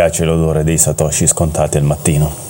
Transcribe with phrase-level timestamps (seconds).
[0.00, 2.49] piace l'odore dei satoshi scontati al mattino.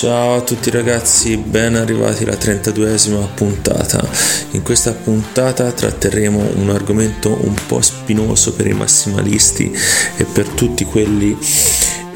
[0.00, 4.02] Ciao a tutti ragazzi, ben arrivati alla 32esima puntata.
[4.52, 9.70] In questa puntata tratteremo un argomento un po' spinoso per i massimalisti
[10.16, 11.36] e per tutti quelli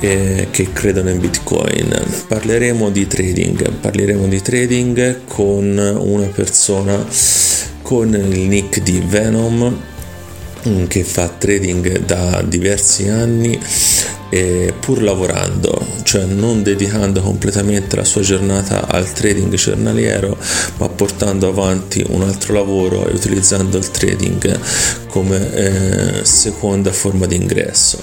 [0.01, 1.95] eh, che credono in Bitcoin.
[2.27, 7.07] Parleremo di trading, parleremo di trading con una persona
[7.83, 9.79] con il nick di Venom
[10.89, 13.61] che fa trading da diversi anni
[14.35, 20.37] e pur lavorando, cioè non dedicando completamente la sua giornata al trading giornaliero,
[20.79, 24.59] ma portando avanti un altro lavoro e utilizzando il trading
[25.07, 28.01] come eh, seconda forma di ingresso.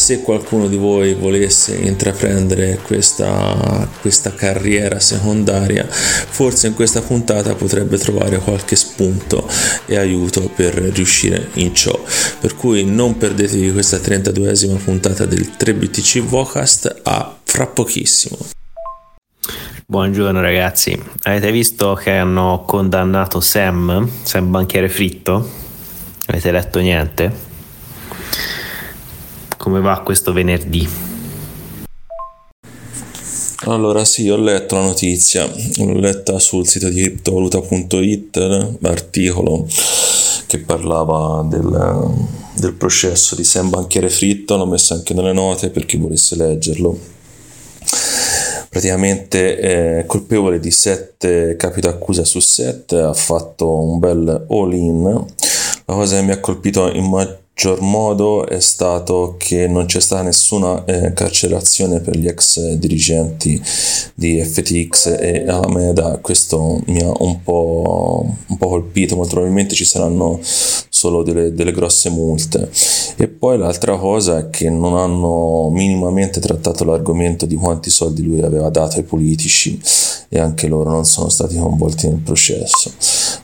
[0.00, 7.98] Se qualcuno di voi volesse intraprendere questa, questa carriera secondaria, forse in questa puntata potrebbe
[7.98, 9.46] trovare qualche spunto
[9.84, 11.96] e aiuto per riuscire in ciò.
[12.40, 18.38] Per cui non perdetevi questa 32esima puntata del 3BTC Vocast a fra pochissimo.
[19.84, 25.46] Buongiorno ragazzi, avete visto che hanno condannato Sam, Sam banchiere fritto?
[26.24, 27.48] Avete letto niente?
[29.60, 30.88] Come va questo venerdì?
[33.64, 39.66] Allora sì, ho letto la notizia, l'ho letta sul sito di criptovaluta.it, l'articolo
[40.46, 42.10] che parlava del,
[42.54, 46.98] del processo di Sam Banchiere Fritto, l'ho messo anche nelle note per chi volesse leggerlo.
[48.70, 55.02] Praticamente è colpevole di 7 capi d'accusa su 7, ha fatto un bel all-in.
[55.84, 57.04] La cosa che mi ha colpito in
[57.60, 63.60] maggior modo è stato che non c'è stata nessuna eh, carcerazione per gli ex dirigenti
[64.14, 69.84] di FTX e Alameda, questo mi ha un po', un po colpito, molto probabilmente ci
[69.84, 70.40] saranno
[71.00, 72.70] solo delle, delle grosse multe.
[73.16, 78.42] E poi l'altra cosa è che non hanno minimamente trattato l'argomento di quanti soldi lui
[78.42, 79.80] aveva dato ai politici
[80.28, 82.92] e anche loro non sono stati coinvolti nel processo.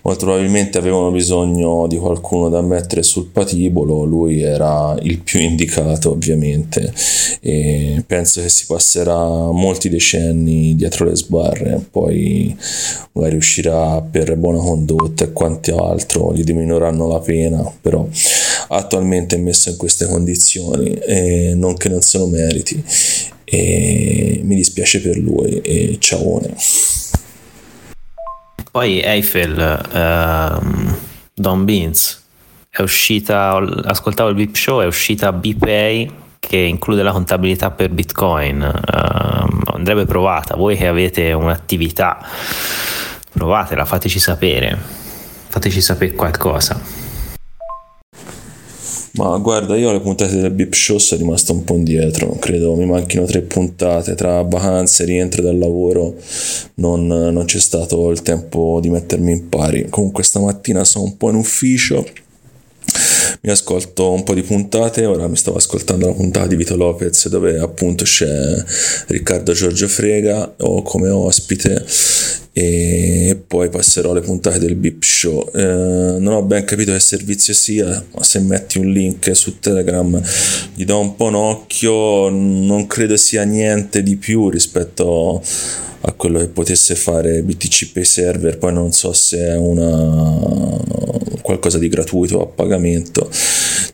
[0.02, 6.10] Molto probabilmente avevano bisogno di qualcuno da mettere sul patibolo, lui era il più indicato
[6.12, 6.92] ovviamente
[7.40, 12.56] e penso che si passerà molti decenni dietro le sbarre, poi
[13.12, 18.08] magari uscirà per buona condotta e quanto altro, gli diminuiranno la pena pena, però
[18.68, 22.82] attualmente è messo in queste condizioni e non che non se lo meriti
[23.44, 26.54] e mi dispiace per lui e ciaone.
[28.70, 30.96] Poi Eiffel, um,
[31.32, 32.24] Don Beans,
[32.68, 38.60] è uscita, ascoltavo il VIP show, è uscita BPay che include la contabilità per Bitcoin,
[38.60, 42.18] uh, andrebbe provata, voi che avete un'attività,
[43.32, 44.76] provatela, fateci sapere,
[45.48, 47.05] fateci sapere qualcosa.
[49.16, 52.84] Ma guarda, io alle puntate del Bip Show sono rimasto un po' indietro, credo mi
[52.84, 56.16] manchino tre puntate, tra vacanze rientro dal lavoro.
[56.74, 59.86] Non, non c'è stato il tempo di mettermi in pari.
[59.88, 62.06] Comunque stamattina sono un po' in ufficio,
[63.40, 67.28] mi ascolto un po' di puntate, ora mi stavo ascoltando la puntata di Vito Lopez
[67.28, 68.28] dove appunto c'è
[69.06, 71.84] Riccardo Giorgio Frega o come ospite
[72.58, 75.50] e poi passerò alle puntate del Bip Show.
[75.54, 80.18] Eh, non ho ben capito che servizio sia, ma se metti un link su Telegram
[80.74, 85.42] gli do un po' un occhio, non credo sia niente di più rispetto
[86.00, 90.78] a quello che potesse fare BTC Pay Server, poi non so se è una
[91.42, 93.30] qualcosa di gratuito a pagamento.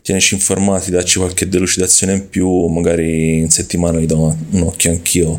[0.01, 5.37] Tienici informati, dacci qualche delucidazione in più, magari in settimana gli do un occhio anch'io,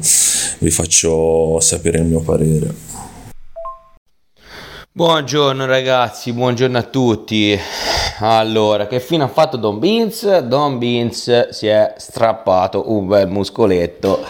[0.58, 2.92] vi faccio sapere il mio parere.
[4.96, 7.58] Buongiorno ragazzi, buongiorno a tutti.
[8.20, 10.38] Allora, che fine ha fatto Don Beans?
[10.38, 14.24] Don Beans si è strappato un bel muscoletto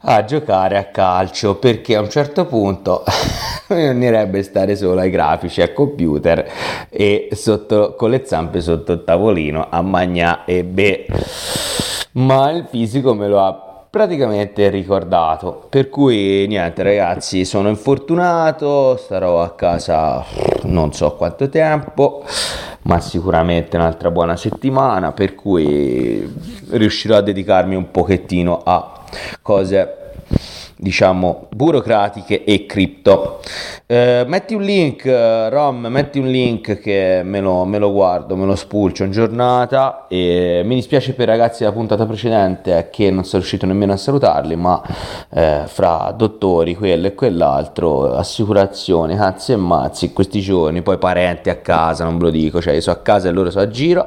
[0.00, 3.04] a giocare a calcio perché a un certo punto
[3.70, 6.44] bisognerebbe stare solo ai grafici a computer
[6.90, 11.06] e sotto, con le zampe sotto il tavolino a magna e beh
[12.14, 13.63] ma il fisico me lo ha
[13.94, 15.66] praticamente ricordato.
[15.70, 20.24] Per cui niente ragazzi, sono infortunato, starò a casa
[20.64, 22.24] non so quanto tempo,
[22.82, 26.28] ma sicuramente un'altra buona settimana, per cui
[26.70, 29.04] riuscirò a dedicarmi un pochettino a
[29.40, 30.03] cose
[30.84, 33.40] diciamo burocratiche e cripto.
[33.86, 38.44] Eh, metti un link, Rom, metti un link che me lo, me lo, guardo, me
[38.44, 43.24] lo spulcio in giornata e mi dispiace per i ragazzi della puntata precedente che non
[43.24, 44.82] sono riuscito nemmeno a salutarli, ma
[45.32, 51.56] eh, fra dottori, quello e quell'altro, assicurazione, cazzi e mazzi, questi giorni, poi parenti a
[51.56, 54.06] casa, non ve lo dico, cioè io sono a casa e loro sono a giro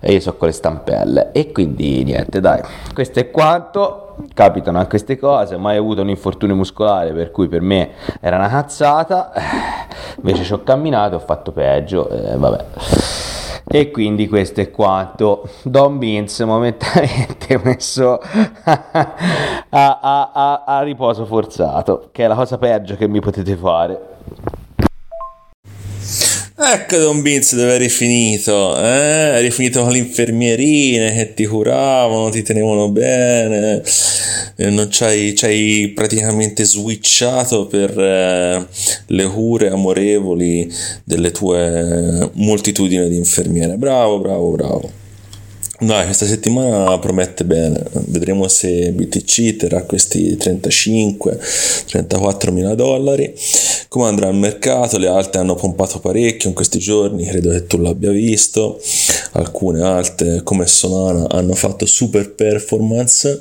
[0.00, 2.62] e io so con le stampelle e quindi niente, dai,
[2.94, 7.60] questo è quanto capitano anche queste cose, mai avuto un infortunio muscolare per cui per
[7.60, 7.90] me
[8.20, 9.32] era una cazzata,
[10.16, 12.64] invece ci ho camminato e ho fatto peggio, eh, vabbè.
[13.66, 15.48] E quindi questo è quanto.
[15.62, 18.20] Don Beans momentaneamente messo
[18.64, 18.88] a,
[19.70, 24.00] a, a, a riposo forzato, che è la cosa peggio che mi potete fare.
[26.56, 29.38] Ecco Don Vince dove eri finito, eh?
[29.38, 33.82] eri finito con le infermierine che ti curavano, ti tenevano bene,
[34.58, 38.66] non c'hai, c'hai praticamente switchato per eh,
[39.06, 40.72] le cure amorevoli
[41.02, 43.76] delle tue moltitudini di infermiere.
[43.76, 45.03] Bravo, bravo, bravo.
[45.84, 53.34] Dai, questa settimana promette bene, vedremo se BTC terrà questi 35-34 mila dollari,
[53.88, 57.76] come andrà il mercato, le alte hanno pompato parecchio in questi giorni, credo che tu
[57.76, 58.80] l'abbia visto,
[59.32, 63.38] alcune alte come Solana hanno fatto super performance,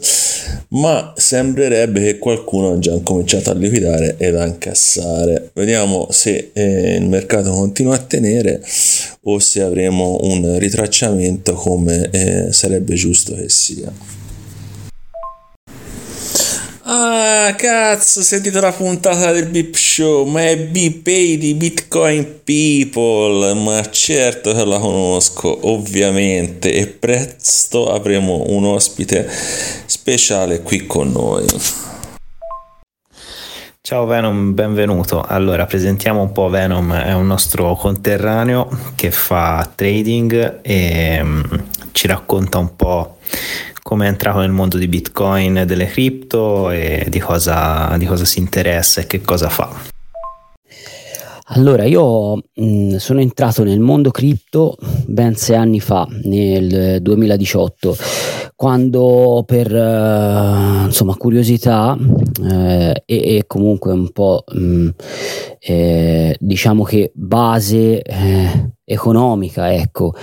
[0.69, 5.51] ma sembrerebbe che qualcuno ha già cominciato a liquidare ed a incassare.
[5.53, 8.61] Vediamo se eh, il mercato continua a tenere
[9.25, 13.91] o se avremo un ritracciamento come eh, sarebbe giusto che sia.
[16.85, 23.53] Ah, cazzo, ho sentito la puntata del Beep Show, ma è BPay di Bitcoin People,
[23.53, 29.29] ma certo che la conosco, ovviamente, e presto avremo un ospite
[29.85, 31.45] speciale qui con noi.
[33.85, 35.21] Ciao Venom, benvenuto.
[35.21, 42.07] Allora, presentiamo un po' Venom, è un nostro conterraneo che fa trading e um, ci
[42.07, 43.19] racconta un po'
[43.81, 48.39] come è entrato nel mondo di Bitcoin, delle cripto e di cosa, di cosa si
[48.39, 49.92] interessa e che cosa fa.
[51.47, 57.97] Allora, io mh, sono entrato nel mondo cripto ben sei anni fa, nel 2018,
[58.55, 61.97] quando per uh, insomma, curiosità
[62.49, 64.89] eh, e, e, comunque un po' mh,
[65.59, 70.13] eh, diciamo che base eh, economica, ecco,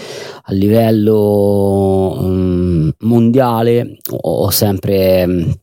[0.44, 5.58] a livello mh, mondiale ho sempre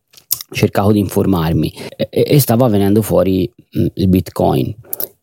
[0.52, 4.76] cercato di informarmi e, e stava venendo fuori il Bitcoin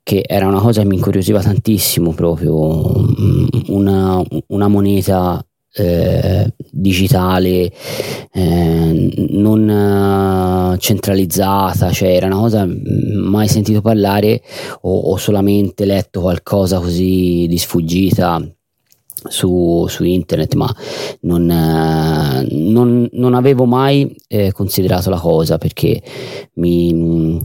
[0.05, 5.45] che era una cosa che mi incuriosiva tantissimo proprio, mm, una, una moneta
[5.77, 7.73] eh, digitale
[8.33, 9.69] eh, non
[10.75, 12.75] eh, centralizzata, cioè era una cosa mm,
[13.15, 14.43] mai sentito parlare
[14.83, 18.47] o, o solamente letto qualcosa così di sfuggita
[19.27, 20.73] su, su, internet, ma
[21.21, 26.03] non, eh, non, non avevo mai eh, considerato la cosa perché
[26.55, 27.41] mi,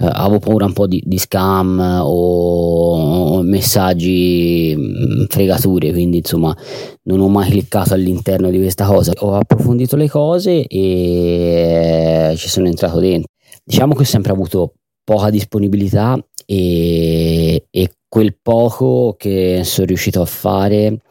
[0.00, 6.56] eh, avevo paura un po' di, di scam o, o, messaggi mm, fregature, quindi insomma
[7.02, 9.12] non ho mai cliccato all'interno di questa cosa.
[9.18, 13.30] Ho approfondito le cose e ci sono entrato dentro.
[13.62, 20.26] Diciamo che ho sempre avuto poca disponibilità e, e quel poco che sono riuscito a
[20.26, 21.02] fare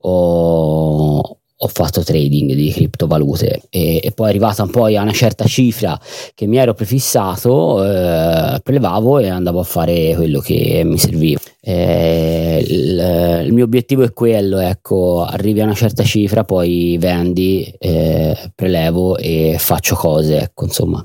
[0.00, 5.98] ho, ho fatto trading di criptovalute e, e poi arrivata poi a una certa cifra
[6.34, 11.38] che mi ero prefissato, eh, prelevavo e andavo a fare quello che mi serviva.
[11.60, 17.72] Eh, il, il, mio obiettivo è quello, ecco, arrivi a una certa cifra, poi vendi,
[17.78, 21.04] eh, prelevo e faccio cose, ecco, insomma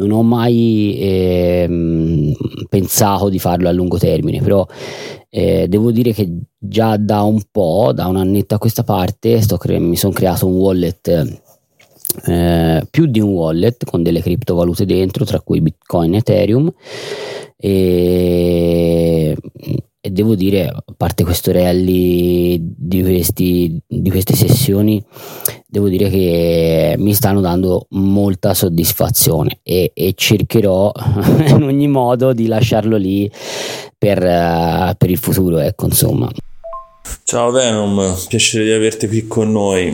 [0.00, 2.34] non ho mai eh,
[2.68, 4.66] pensato di farlo a lungo termine, però
[5.28, 6.28] eh, devo dire che
[6.58, 10.54] già da un po', da un annetto a questa parte, cre- mi sono creato un
[10.54, 11.38] wallet.
[12.26, 16.72] Eh, più di un wallet con delle criptovalute dentro, tra cui Bitcoin e Ethereum.
[20.02, 25.04] E devo dire, a parte questo rally di, questi, di queste sessioni,
[25.66, 30.90] devo dire che mi stanno dando molta soddisfazione e, e cercherò
[31.48, 33.30] in ogni modo di lasciarlo lì
[33.98, 36.30] per, uh, per il futuro, ecco, insomma.
[37.24, 39.88] Ciao Venom, piacere di averti qui con noi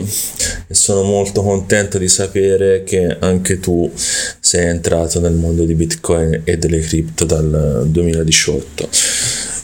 [0.67, 6.43] e sono molto contento di sapere che anche tu sei entrato nel mondo di Bitcoin
[6.45, 8.89] e delle cripto dal 2018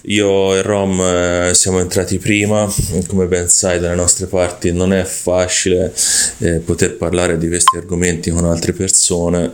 [0.05, 2.69] io e Rom eh, siamo entrati prima,
[3.07, 5.93] come ben sai dalle nostre parti non è facile
[6.39, 9.53] eh, poter parlare di questi argomenti con altre persone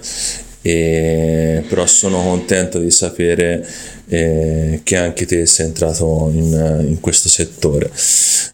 [0.62, 3.66] e, però sono contento di sapere
[4.08, 7.92] eh, che anche te sei entrato in, in, questo settore.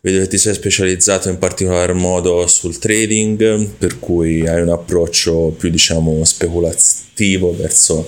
[0.01, 5.55] Vedo che ti sei specializzato in particolar modo sul trading, per cui hai un approccio
[5.57, 8.05] più diciamo speculativo verso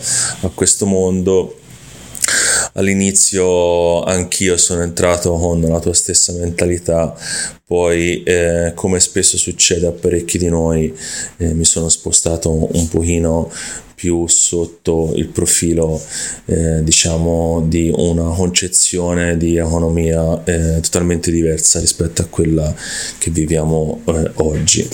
[0.53, 1.55] questo mondo
[2.73, 7.15] all'inizio anch'io sono entrato con la tua stessa mentalità,
[7.65, 10.95] poi eh, come spesso succede a parecchi di noi
[11.37, 13.51] eh, mi sono spostato un pochino
[13.97, 15.99] più sotto il profilo
[16.45, 22.71] eh, diciamo di una concezione di economia eh, totalmente diversa rispetto a quella
[23.17, 24.87] che viviamo eh, oggi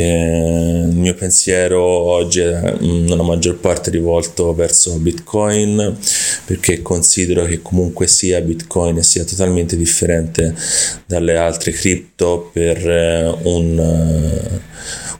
[0.00, 5.98] eh, il mio pensiero oggi è nella maggior parte rivolto verso Bitcoin
[6.44, 10.54] perché considero che comunque sia Bitcoin sia totalmente differente
[11.04, 14.60] dalle altre cripto per eh, un, un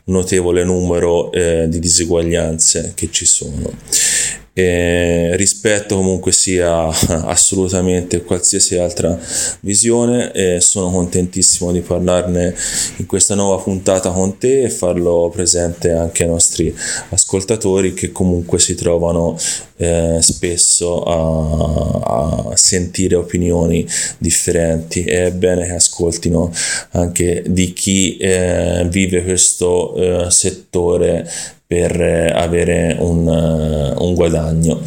[0.05, 3.73] notevole numero eh, di diseguaglianze che ci sono.
[4.59, 6.89] E rispetto comunque sia
[7.29, 9.17] assolutamente qualsiasi altra
[9.61, 12.53] visione e sono contentissimo di parlarne
[12.97, 16.75] in questa nuova puntata con te e farlo presente anche ai nostri
[17.11, 19.39] ascoltatori che comunque si trovano
[19.77, 23.87] eh, spesso a, a, sentire opinioni
[24.19, 25.05] differenti.
[25.05, 26.53] È bene che ascoltino
[26.91, 31.31] anche di chi eh, vive questo eh, settore
[31.69, 34.81] per eh, avere un, uh, un guadagno.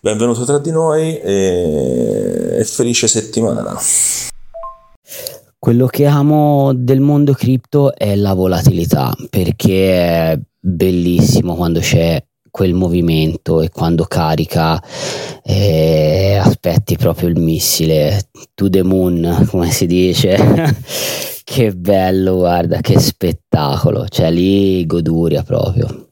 [0.00, 3.76] Benvenuto tra di noi e, e felice settimana.
[5.58, 9.92] Quello che amo del mondo cripto è la volatilità perché
[10.32, 14.82] è bellissimo quando c'è quel movimento e quando carica
[15.44, 20.36] eh, aspetti proprio il missile to the moon come si dice
[21.50, 26.10] Che bello, guarda, che spettacolo, cioè lì goduria proprio.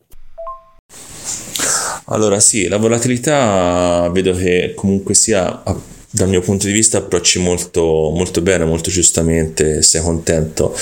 [2.06, 5.62] Allora sì, la volatilità vedo che comunque sia
[6.10, 10.74] dal mio punto di vista approcci molto, molto bene, molto giustamente, sei contento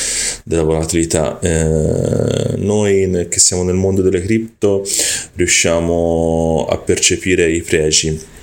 [0.44, 1.38] della volatilità.
[1.40, 4.86] Eh, noi che siamo nel mondo delle cripto
[5.34, 8.34] riusciamo a percepire i pregi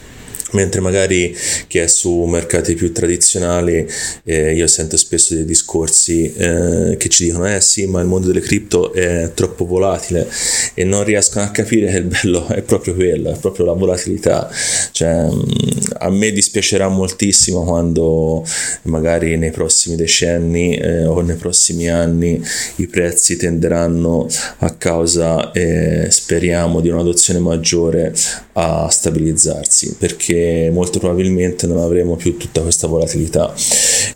[0.54, 1.36] mentre magari
[1.68, 3.88] chi è su mercati più tradizionali
[4.24, 8.28] eh, io sento spesso dei discorsi eh, che ci dicono eh sì ma il mondo
[8.28, 10.28] delle cripto è troppo volatile
[10.74, 14.50] e non riescono a capire che il bello è proprio quello è proprio la volatilità.
[14.92, 15.42] Cioè, mm,
[16.00, 18.46] a me dispiacerà moltissimo quando
[18.84, 22.42] magari nei prossimi decenni eh, o nei prossimi anni
[22.78, 24.28] i prezzi tenderanno
[24.60, 28.14] a causa eh, speriamo di un'adozione maggiore
[28.54, 33.54] a stabilizzarsi perché molto probabilmente non avremo più tutta questa volatilità,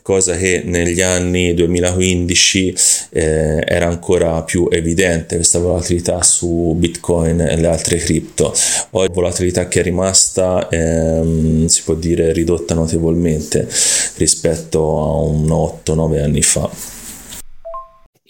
[0.02, 2.76] cosa che negli anni 2015
[3.12, 8.54] eh, era ancora più evidente questa volatilità su Bitcoin e le altre cripto.
[8.92, 13.68] Oggi volatilità che è rimasta ehm, si può dire ridotta notevolmente
[14.16, 16.97] rispetto a un 8-9 anni fa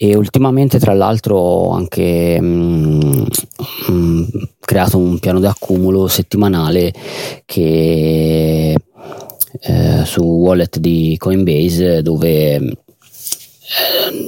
[0.00, 2.44] e ultimamente tra l'altro ho anche mh,
[3.90, 6.94] mm, mh, creato un piano di accumulo settimanale
[7.44, 8.76] che
[9.60, 12.72] eh, su wallet di Coinbase dove, eh,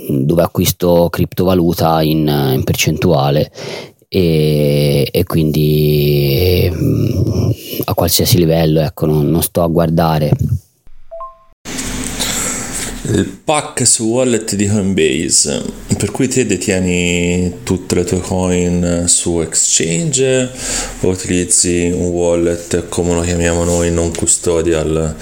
[0.09, 3.53] dove acquisto criptovaluta in, in percentuale.
[4.13, 7.51] E, e quindi mm,
[7.85, 10.33] a qualsiasi livello ecco non, non sto a guardare
[13.13, 15.63] il pack su wallet di Coinbase,
[15.97, 20.49] per cui te detieni tutte le tue coin su exchange
[21.01, 25.17] o utilizzi un wallet come lo chiamiamo noi non custodial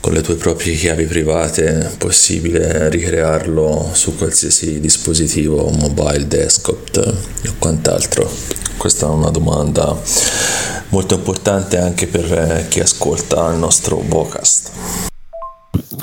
[0.00, 7.14] con le tue proprie chiavi private, possibile ricrearlo su qualsiasi dispositivo mobile, desktop
[7.46, 8.30] o quant'altro.
[8.76, 9.98] Questa è una domanda
[10.88, 15.12] molto importante anche per chi ascolta il nostro podcast.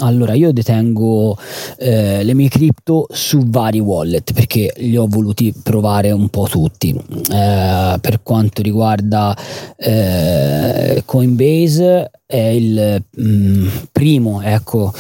[0.01, 1.38] Allora, io detengo
[1.77, 6.89] eh, le mie cripto su vari wallet perché li ho voluti provare un po' tutti.
[6.89, 9.36] Eh, per quanto riguarda
[9.77, 14.93] eh, Coinbase, è il mm, primo ecco,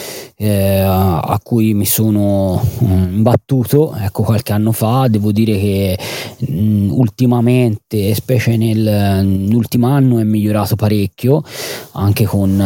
[0.43, 5.07] eh, a cui mi sono mm, imbattuto ecco, qualche anno fa.
[5.07, 5.99] Devo dire che
[6.39, 11.43] mh, mm, ultimamente, specie nel, nell'ultimo anno, è migliorato parecchio
[11.91, 12.59] anche con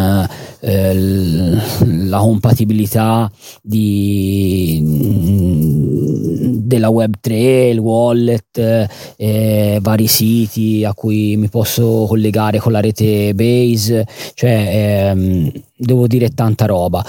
[0.62, 3.30] eh, la compatibilità
[3.62, 4.82] di,
[6.64, 7.32] della Web3,
[7.72, 15.10] il wallet, eh, vari siti a cui mi posso collegare con la rete Base, cioè
[15.12, 17.04] ehm, devo dire tanta roba.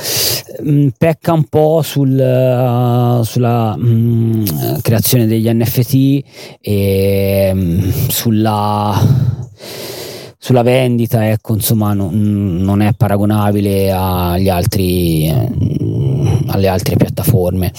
[0.63, 4.45] Mm, pecca un po' sul, uh, sulla mm,
[4.81, 6.25] creazione degli NFT
[6.61, 9.45] e um, sulla
[10.47, 15.29] sulla vendita, ecco, insomma, no, non è paragonabile altri,
[16.47, 17.73] alle altre piattaforme.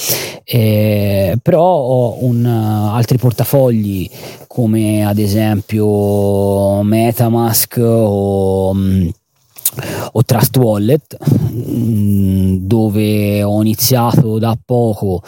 [0.44, 4.10] Eh, però ho un, altri portafogli
[4.48, 8.76] come ad esempio Metamask o
[10.12, 11.18] o Trust Wallet
[11.50, 15.22] dove ho iniziato da poco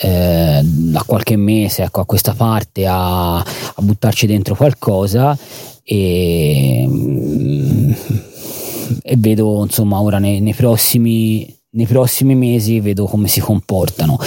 [0.00, 5.36] eh, da qualche mese ecco, a questa parte a, a buttarci dentro qualcosa
[5.82, 7.92] e, mm,
[9.02, 14.18] e vedo insomma ora nei, nei, prossimi, nei prossimi mesi vedo come si comportano.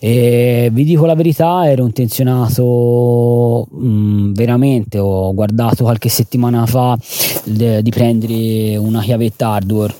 [0.00, 6.96] E vi dico la verità ero intenzionato mh, mm, veramente ho guardato qualche settimana fa
[7.44, 9.94] de, di prendere una chiavetta hardware.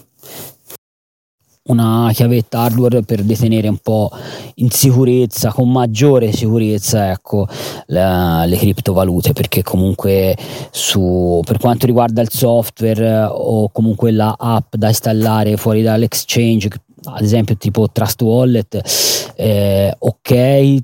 [1.68, 4.10] Una chiavetta hardware per detenere un po'
[4.54, 7.46] in sicurezza, con maggiore sicurezza, ecco,
[7.88, 10.34] la, le criptovalute, perché comunque
[10.70, 16.70] su, per quanto riguarda il software o comunque la app da installare fuori dall'exchange,
[17.04, 20.82] ad esempio tipo Trust Wallet, eh, ok,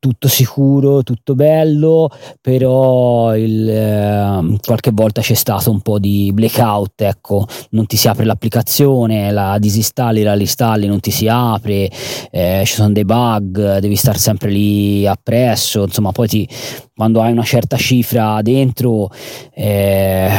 [0.00, 7.02] tutto sicuro, tutto bello, però il, eh, qualche volta c'è stato un po' di blackout,
[7.02, 11.90] ecco, non ti si apre l'applicazione, la disinstalli, la installi, non ti si apre,
[12.30, 16.48] eh, ci sono dei bug, devi stare sempre lì appresso, insomma, poi ti,
[16.96, 19.10] quando hai una certa cifra dentro,
[19.52, 20.30] eh,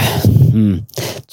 [0.56, 0.78] mm,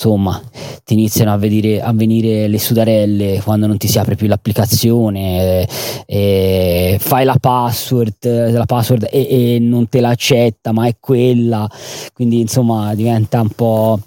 [0.01, 0.41] insomma,
[0.85, 5.67] ti iniziano a, vedere, a, venire le sudarelle quando non ti si apre più l'applicazione,
[6.07, 11.69] eh, fai la password, la password e, e, non te l'accetta, ma è quella,
[12.15, 13.99] quindi insomma diventa un po'...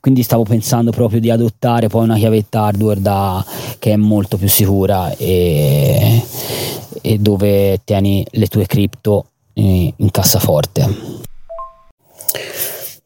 [0.00, 3.44] Quindi stavo pensando proprio di adottare poi una chiavetta hardware da,
[3.78, 6.22] che è molto più sicura e,
[7.00, 11.22] e dove tieni le tue cripto in cassaforte.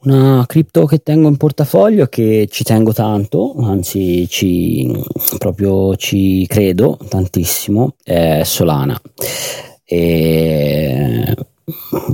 [0.00, 4.88] Una cripto che tengo in portafoglio che ci tengo tanto, anzi ci,
[5.38, 9.00] proprio ci credo tantissimo, è Solana.
[9.84, 11.34] E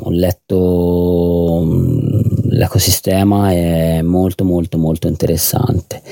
[0.01, 2.09] ho letto mm,
[2.53, 6.03] l'ecosistema è molto molto molto interessante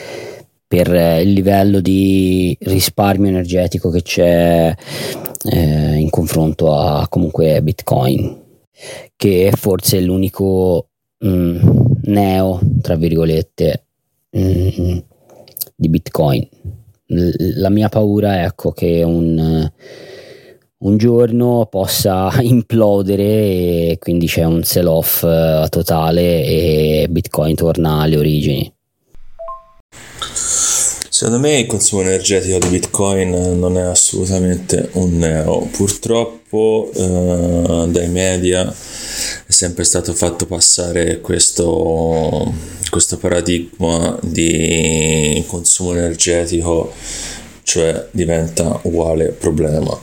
[0.67, 0.89] per
[1.23, 4.75] il livello di risparmio energetico che c'è
[5.45, 8.41] eh, in confronto a comunque Bitcoin,
[9.17, 10.89] che è forse l'unico
[11.25, 11.59] mm,
[12.05, 13.85] neo, tra virgolette,
[14.37, 14.99] mm,
[15.75, 16.49] di Bitcoin.
[17.57, 19.71] la mia paura è ecco, che un,
[20.79, 28.01] un giorno possa implodere e quindi c'è un sell off uh, totale e Bitcoin torna
[28.01, 28.73] alle origini.
[31.23, 35.69] Secondo me il consumo energetico di Bitcoin non è assolutamente un neo.
[35.71, 38.75] Purtroppo eh, dai media
[39.62, 42.53] sempre stato fatto passare questo,
[42.90, 46.92] questo paradigma di consumo energetico,
[47.62, 49.96] cioè diventa uguale problema.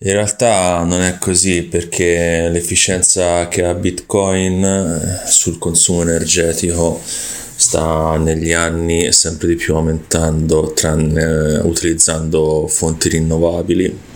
[0.00, 8.18] In realtà non è così perché l'efficienza che ha Bitcoin eh, sul consumo energetico sta
[8.18, 14.10] negli anni sempre di più aumentando tranne, utilizzando fonti rinnovabili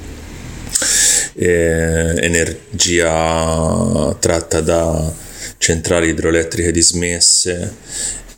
[1.36, 5.12] eh, energia tratta da
[5.58, 7.74] centrali idroelettriche dismesse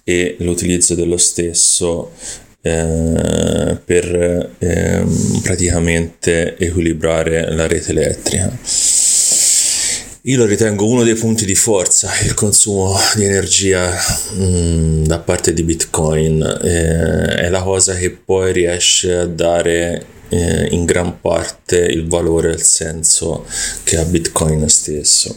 [0.04, 2.12] e l'utilizzo dello stesso
[2.60, 5.04] eh, per eh,
[5.42, 8.56] praticamente equilibrare la rete elettrica
[10.28, 13.90] io lo ritengo uno dei punti di forza, il consumo di energia
[14.34, 16.42] mh, mm, da parte di Bitcoin.
[16.62, 22.50] Eh, è la cosa che poi riesce a dare eh, in gran parte il valore
[22.50, 23.44] e il senso
[23.84, 25.34] che ha Bitcoin stesso.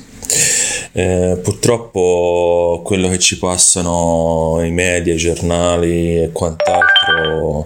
[0.94, 7.66] Eh, purtroppo quello che ci passano i media, i giornali e quant'altro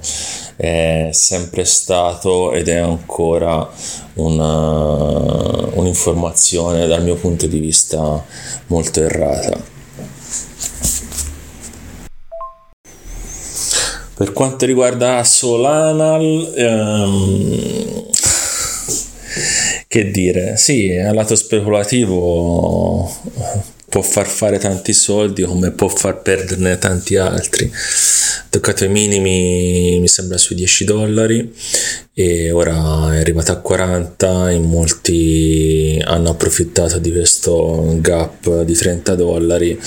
[0.56, 3.70] è sempre stato ed è ancora
[4.16, 8.24] una, un'informazione dal mio punto di vista
[8.68, 9.74] molto errata.
[14.16, 18.06] Per quanto riguarda Solana, ehm,
[19.90, 23.14] che dire, sì, a lato speculativo
[23.90, 27.70] può far fare tanti soldi come può far perderne tanti altri.
[28.50, 31.54] Toccato i minimi mi sembra sui 10 dollari
[32.18, 39.16] e ora è arrivata a 40, in molti hanno approfittato di questo gap di 30
[39.16, 39.78] dollari,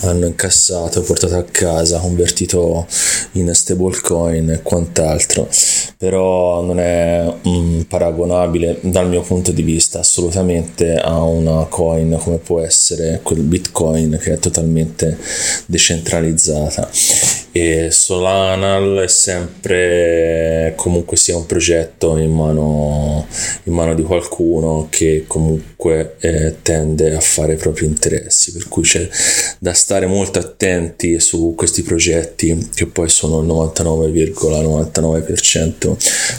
[0.00, 2.86] hanno incassato, portato a casa, convertito
[3.32, 5.48] in stablecoin e quant'altro,
[5.96, 12.36] però non è mm, paragonabile dal mio punto di vista assolutamente a una coin come
[12.36, 15.16] può essere quel Bitcoin che è totalmente
[15.64, 16.90] decentralizzata
[17.52, 23.26] e Solanal è sempre comunque sia un progetto in mano,
[23.64, 28.52] in mano di qualcuno che comunque eh, tende a fare i propri interessi.
[28.52, 29.08] Per cui c'è
[29.58, 35.96] da stare molto attenti su questi progetti che poi sono il 99,99%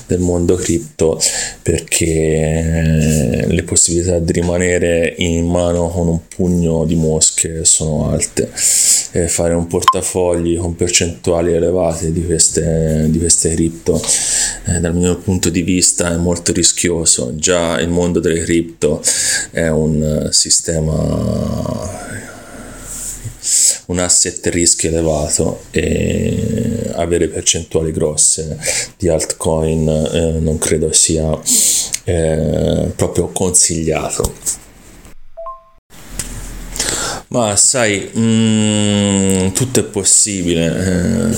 [0.07, 1.19] del mondo cripto
[1.61, 8.49] perché eh, le possibilità di rimanere in mano con un pugno di mosche sono alte
[9.11, 14.01] e fare un portafogli con percentuali elevate di queste, di queste cripto.
[14.65, 17.33] Eh, dal mio punto di vista è molto rischioso.
[17.35, 19.01] Già il mondo delle cripto
[19.51, 22.17] è un sistema
[23.89, 28.57] un asset rischio elevato e avere percentuali grosse
[28.97, 31.39] di altcoin eh, non credo sia
[32.03, 34.33] eh, proprio consigliato
[37.29, 41.31] ma sai, mm, tutto è possibile.
[41.31, 41.37] Eh,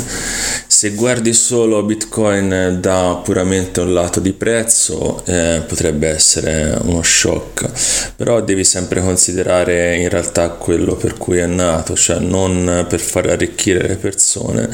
[0.68, 8.14] se guardi solo Bitcoin da puramente un lato di prezzo, eh, potrebbe essere uno shock,
[8.16, 13.28] però devi sempre considerare in realtà quello per cui è nato, cioè non per far
[13.28, 14.70] arricchire le persone,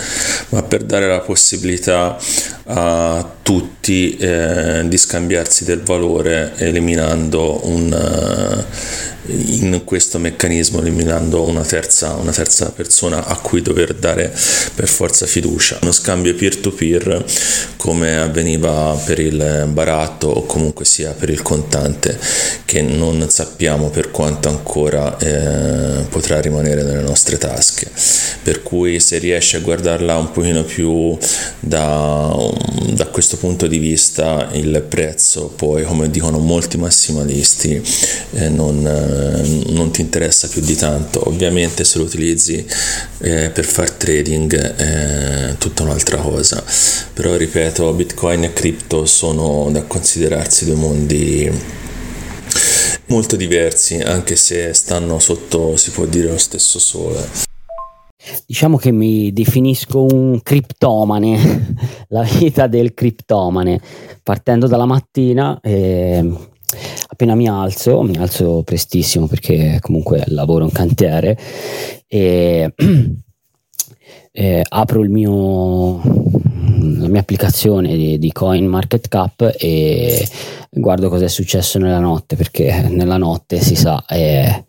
[0.50, 2.18] ma per dare la possibilità
[2.68, 8.66] a tutti eh, di scambiarsi del valore eliminando un
[9.28, 14.34] in questo meccanismo eliminando una terza, una terza persona a cui dover dare
[14.74, 15.80] per forza fiducia.
[15.82, 17.26] Uno scambio peer-to-peer
[17.76, 22.18] come avveniva per il baratto o comunque sia per il contante
[22.66, 27.90] che non sappiamo per quanto ancora eh, potrà rimanere nelle nostre tasche.
[28.44, 31.18] Per cui se riesci a guardarla un pochino più
[31.60, 32.34] da,
[32.94, 37.82] da questo punto di vista il prezzo poi come dicono molti massimalisti
[38.34, 38.82] eh, non
[39.78, 41.28] non ti interessa più di tanto.
[41.28, 42.66] Ovviamente se lo utilizzi
[43.20, 46.64] eh, per fare trading è tutta un'altra cosa.
[47.14, 51.52] Però ripeto, Bitcoin e cripto sono da considerarsi due mondi
[53.08, 57.47] molto diversi, anche se stanno sotto, si può dire, lo stesso sole.
[58.46, 61.76] Diciamo che mi definisco un criptomane,
[62.10, 63.82] la vita del criptomane,
[64.24, 65.60] partendo dalla mattina.
[65.62, 66.56] Eh,
[67.08, 71.38] appena mi alzo, mi alzo prestissimo perché comunque lavoro in cantiere
[72.08, 72.74] e
[74.32, 80.28] eh, apro mio, la mia applicazione di, di Coin Market Cap e
[80.70, 84.64] guardo cosa è successo nella notte perché nella notte si sa è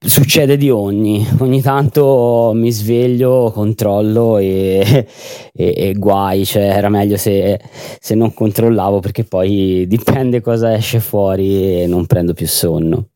[0.00, 5.06] succede di ogni, ogni tanto mi sveglio, controllo e,
[5.52, 7.60] e, e guai, cioè era meglio se,
[8.00, 13.08] se, non controllavo perché poi dipende cosa esce fuori e non prendo più sonno.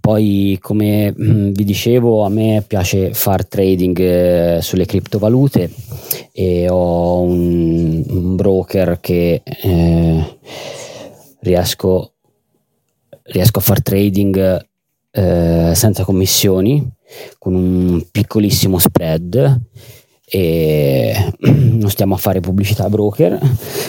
[0.00, 5.70] Poi come mh, vi dicevo a me piace far trading eh, sulle criptovalute
[6.32, 10.36] e ho un, un broker che eh,
[11.40, 12.14] riesco,
[13.24, 14.67] riesco a far trading
[15.18, 16.88] eh, senza commissioni,
[17.38, 19.60] con un piccolissimo spread
[20.24, 23.36] e non stiamo a fare pubblicità broker,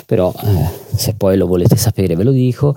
[0.08, 2.74] però eh, se poi lo volete sapere ve lo dico.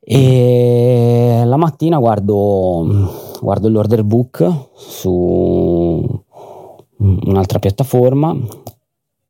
[0.00, 6.22] E la mattina guardo, guardo l'order book su
[6.98, 8.36] un'altra piattaforma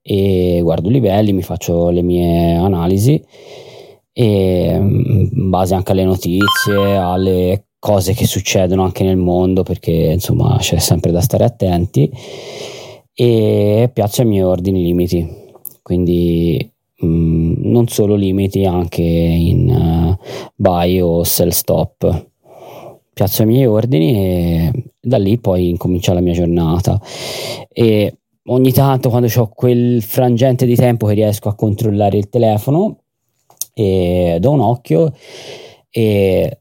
[0.00, 3.22] e guardo i livelli, mi faccio le mie analisi
[4.18, 10.56] e in base anche alle notizie, alle cose che succedono anche nel mondo perché insomma
[10.58, 12.10] c'è sempre da stare attenti.
[13.14, 15.24] E piazzo i miei ordini limiti.
[15.82, 20.24] Quindi mh, mm, non solo limiti anche in uh,
[20.56, 22.26] buy o sell stop.
[23.12, 27.00] Piazzo i miei ordini e da lì poi incomincia la mia giornata.
[27.72, 32.98] E ogni tanto quando ho quel frangente di tempo che riesco a controllare il telefono
[33.72, 35.12] e do un occhio
[35.88, 36.58] e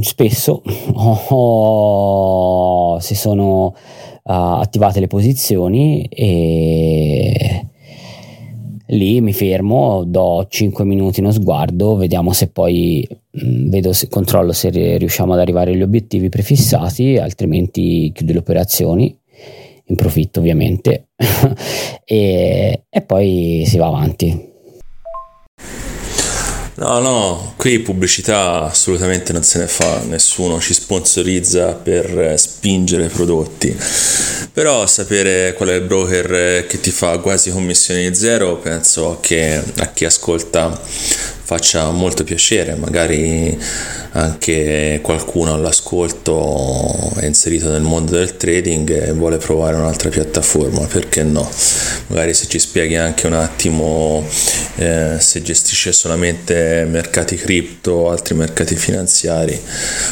[0.00, 0.62] spesso
[1.32, 3.72] oh, si sono uh,
[4.22, 7.66] attivate le posizioni e
[8.88, 14.08] lì mi fermo, do 5 minuti uno sguardo, vediamo se poi mh, mm, vedo se,
[14.08, 19.18] controllo se riusciamo ad arrivare agli obiettivi prefissati, altrimenti chiudo le operazioni
[19.88, 21.08] in profitto ovviamente,
[22.04, 24.54] e, e poi si va avanti.
[26.78, 33.74] No, no, qui pubblicità assolutamente non se ne fa, nessuno ci sponsorizza per spingere prodotti.
[34.52, 39.86] Però sapere qual è il broker che ti fa quasi commissioni zero, penso che a
[39.86, 40.78] chi ascolta
[41.46, 43.56] faccia molto piacere, magari
[44.14, 51.22] anche qualcuno all'ascolto è inserito nel mondo del trading e vuole provare un'altra piattaforma, perché
[51.22, 51.48] no?
[52.08, 54.26] Magari se ci spieghi anche un attimo
[54.74, 59.56] eh, se gestisce solamente mercati cripto o altri mercati finanziari,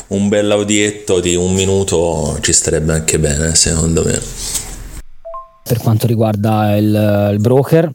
[0.09, 4.63] un bel audietto di un minuto ci starebbe anche bene, secondo me
[5.65, 7.91] per quanto riguarda il, il broker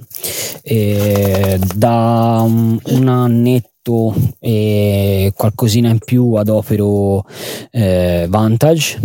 [0.64, 7.24] eh, da un, annetto e qualcosina in più adopero
[7.72, 9.00] eh, Vantage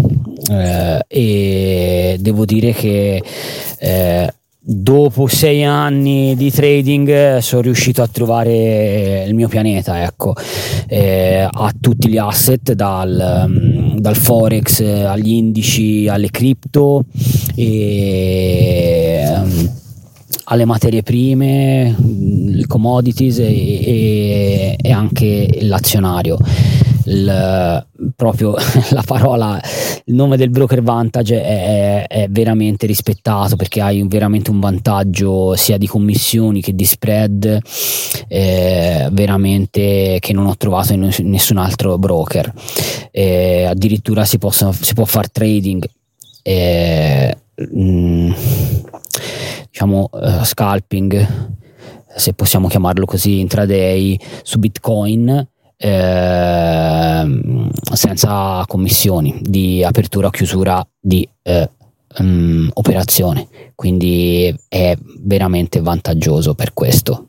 [0.51, 3.23] eh, e devo dire che
[3.79, 4.35] eh,
[4.67, 10.35] dopo sei anni di trading sono riuscito a trovare il mio pianeta ecco
[10.87, 13.74] eh, a tutti gli asset dal, mm,
[14.05, 17.07] dal forex agli indici alle cripto
[17.55, 19.71] e um,
[20.45, 26.37] alle materie prime, le commodities e, e, e anche l'azionario.
[27.05, 27.87] Il,
[28.17, 28.55] proprio
[28.91, 29.61] la parola,
[30.05, 35.55] il nome del broker vantage è, è, veramente rispettato perché hai un, veramente un vantaggio
[35.57, 37.59] sia di commissioni che di spread
[38.29, 42.53] eh, veramente che non ho trovato in nessun altro broker.
[43.11, 45.85] Eh, addirittura si, possono, si può fare trading.
[46.43, 48.33] Eh, mh,
[49.71, 51.53] diciamo uh, scalping
[52.17, 57.41] se possiamo chiamarlo così intraday su bitcoin eh,
[57.93, 61.69] senza commissioni di apertura o chiusura di eh,
[62.19, 63.49] um, operazione.
[63.75, 67.29] Quindi è veramente vantaggioso per questo.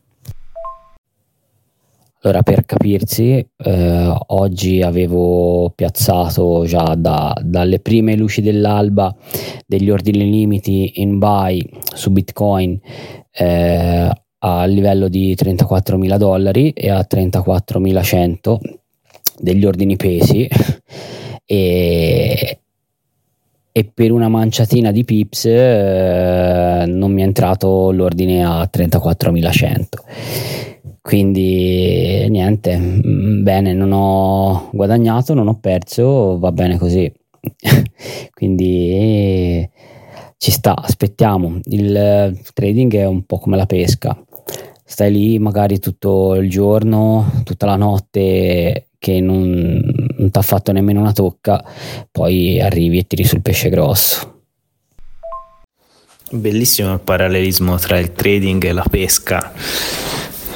[2.22, 9.16] Allora, per capirsi, eh, oggi avevo piazzato già da, dalle prime luci dell'alba
[9.68, 12.80] degli ordini limiti in buy su Bitcoin
[13.32, 18.58] eh, a livello di 34.000 dollari e a 34.100
[19.40, 20.48] degli ordini pesi
[21.46, 22.60] e,
[23.72, 29.86] e per una manciatina di pips eh, non mi è entrato l'ordine a 34.100
[31.06, 37.12] quindi niente, mm, bene, non ho guadagnato, non ho perso, va bene così.
[38.34, 39.70] Quindi
[40.38, 41.60] ci sta, aspettiamo.
[41.66, 44.20] Il trading è un po' come la pesca.
[44.88, 49.82] Stai lì magari tutto il giorno, tutta la notte che non,
[50.18, 51.64] non ti ha fatto nemmeno una tocca,
[52.12, 54.42] poi arrivi e tiri sul pesce grosso.
[56.30, 59.52] Bellissimo il parallelismo tra il trading e la pesca.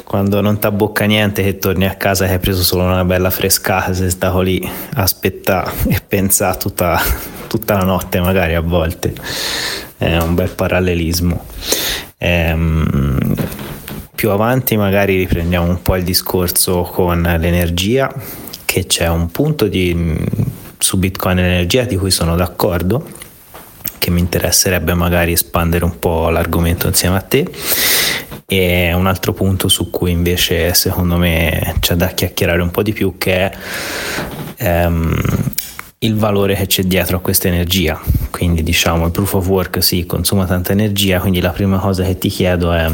[0.04, 3.30] Quando non ti abbocca niente che torni a casa che hai preso solo una bella
[3.30, 4.60] frescata sei stato lì
[4.94, 7.00] a aspettare e pensare tutta,
[7.48, 9.12] tutta, la notte magari a volte.
[9.96, 11.44] È un bel parallelismo.
[12.18, 13.34] Ehm,
[14.20, 18.12] più avanti magari riprendiamo un po' il discorso con l'energia
[18.66, 20.14] che c'è un punto di,
[20.76, 23.02] su Bitcoin e l'energia di cui sono d'accordo
[23.96, 27.50] che mi interesserebbe magari espandere un po' l'argomento insieme a te
[28.44, 32.92] e un altro punto su cui invece secondo me c'è da chiacchierare un po' di
[32.92, 33.52] più che è
[34.58, 35.18] ehm,
[36.02, 38.00] il valore che c'è dietro a questa energia.
[38.30, 42.16] Quindi diciamo il proof of work sì, consuma tanta energia, quindi la prima cosa che
[42.16, 42.90] ti chiedo è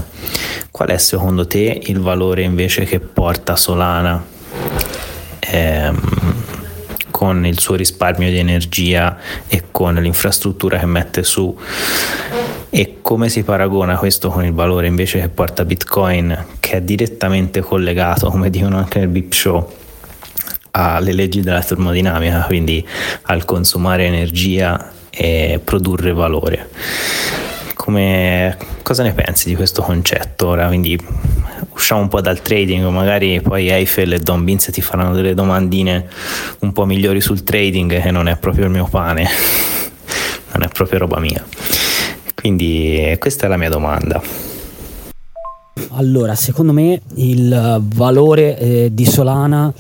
[0.73, 4.25] qual è secondo te il valore invece che porta Solana
[5.39, 6.01] ehm,
[7.13, 9.17] con il suo risparmio di energia
[9.47, 11.57] e con l'infrastruttura che mette su
[12.71, 17.61] e come si paragona questo con il valore invece che porta Bitcoin, che è direttamente
[17.61, 19.85] collegato, come dicono anche nel Bip Show,
[20.77, 22.87] alle leggi della termodinamica, quindi
[23.23, 26.69] al consumare energia e produrre valore.
[27.75, 30.67] Come, cosa ne pensi di questo concetto ora?
[30.67, 30.99] Quindi
[31.73, 36.09] usciamo un po' dal trading, magari poi Eiffel e Don Vince ti faranno delle domandine
[36.61, 39.27] un po' migliori sul trading che non è proprio il mio pane,
[40.53, 41.43] non è proprio roba mia.
[42.35, 44.21] Quindi questa è la mia domanda.
[45.93, 49.73] Allora, secondo me il valore eh, di Solana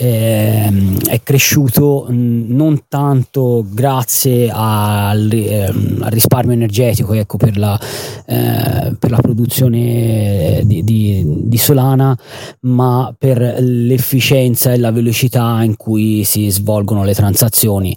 [0.00, 7.78] è cresciuto non tanto grazie al, eh, al risparmio energetico ecco, per, la,
[8.26, 12.16] eh, per la produzione di, di, di, Solana,
[12.60, 17.94] ma per l'efficienza e la velocità in cui si svolgono le transazioni.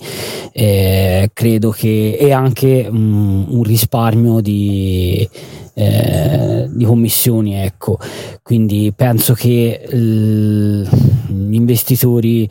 [0.51, 5.27] Eh, credo che è anche um, un risparmio di
[5.75, 7.97] eh, di commissioni ecco
[8.43, 10.87] quindi penso che l-
[11.27, 11.55] gli
[11.93, 12.49] investitori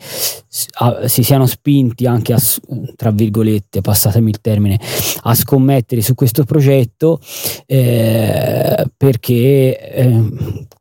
[1.05, 2.39] si siano spinti anche a
[2.95, 4.79] tra virgolette passatemi il termine
[5.23, 7.19] a scommettere su questo progetto
[7.65, 10.23] eh, perché eh,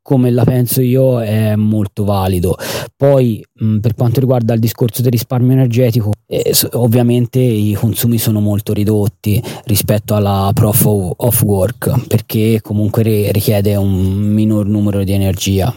[0.02, 2.56] come la penso io è molto valido
[2.96, 8.40] poi mh, per quanto riguarda il discorso del risparmio energetico eh, ovviamente i consumi sono
[8.40, 10.84] molto ridotti rispetto alla proof
[11.16, 15.74] of work perché comunque richiede un minor numero di energia.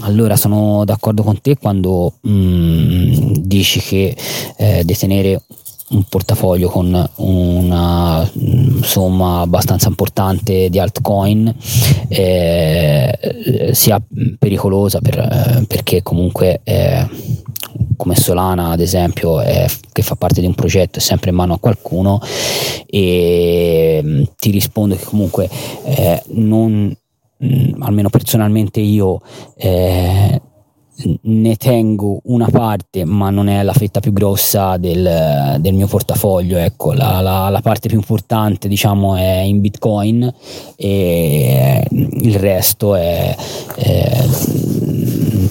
[0.00, 4.16] Allora sono d'accordo con te quando mm, dici che
[4.56, 5.40] eh, detenere
[5.90, 8.30] un portafoglio con una
[8.82, 11.54] somma abbastanza importante di altcoin
[12.08, 14.02] eh, sia
[14.38, 17.06] pericolosa per, perché comunque eh,
[17.96, 21.54] come Solana ad esempio è, che fa parte di un progetto è sempre in mano
[21.54, 22.20] a qualcuno
[22.86, 25.48] e mm, ti rispondo che comunque
[25.84, 26.96] eh, non
[27.42, 29.20] mm, almeno personalmente io
[29.56, 30.40] eh,
[31.22, 36.56] ne tengo una parte, ma non è la fetta più grossa del, del mio portafoglio.
[36.56, 40.32] Ecco, la, la, la, parte più importante, diciamo, è in Bitcoin
[40.76, 43.34] e il resto è,
[43.74, 44.26] è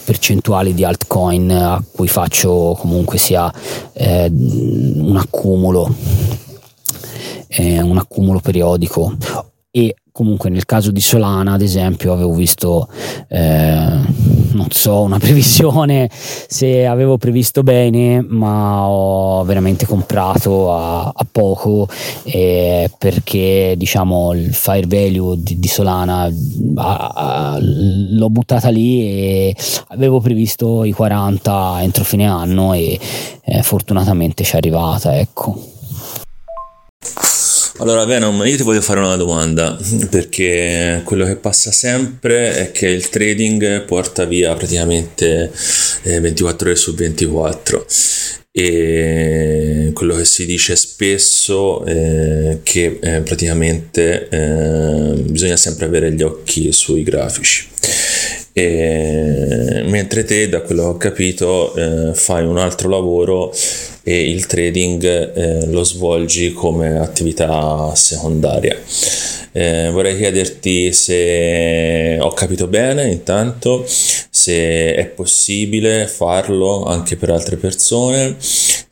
[0.04, 3.52] percentuali di altcoin a cui faccio comunque sia
[3.94, 5.94] eh, un accumulo,
[7.48, 9.16] eh, un accumulo periodico
[9.72, 12.88] e comunque nel caso di Solana ad esempio avevo visto
[13.30, 14.00] eh,
[14.52, 21.88] non so una previsione se avevo previsto bene ma ho veramente comprato a, a poco
[22.26, 26.32] eh, perché diciamo il fire value di, di Solana
[26.76, 29.56] a, a, l'ho buttata lì e
[29.88, 33.00] avevo previsto i 40 entro fine anno e
[33.46, 35.72] eh, fortunatamente ci è arrivata ecco
[37.84, 39.78] allora, Venom, io ti voglio fare una domanda,
[40.10, 45.52] perché quello che passa sempre è che il trading porta via praticamente
[46.04, 47.86] 24 eh, ore su 24
[48.56, 56.22] e quello che si dice spesso è che eh, praticamente eh, bisogna sempre avere gli
[56.22, 57.68] occhi sui grafici.
[58.54, 63.54] E, mentre te, da quello che ho capito, eh, fai un altro lavoro
[64.04, 68.78] e il trading eh, lo svolgi come attività secondaria.
[69.56, 77.56] Eh, vorrei chiederti se ho capito bene intanto, se è possibile farlo anche per altre
[77.56, 78.36] persone,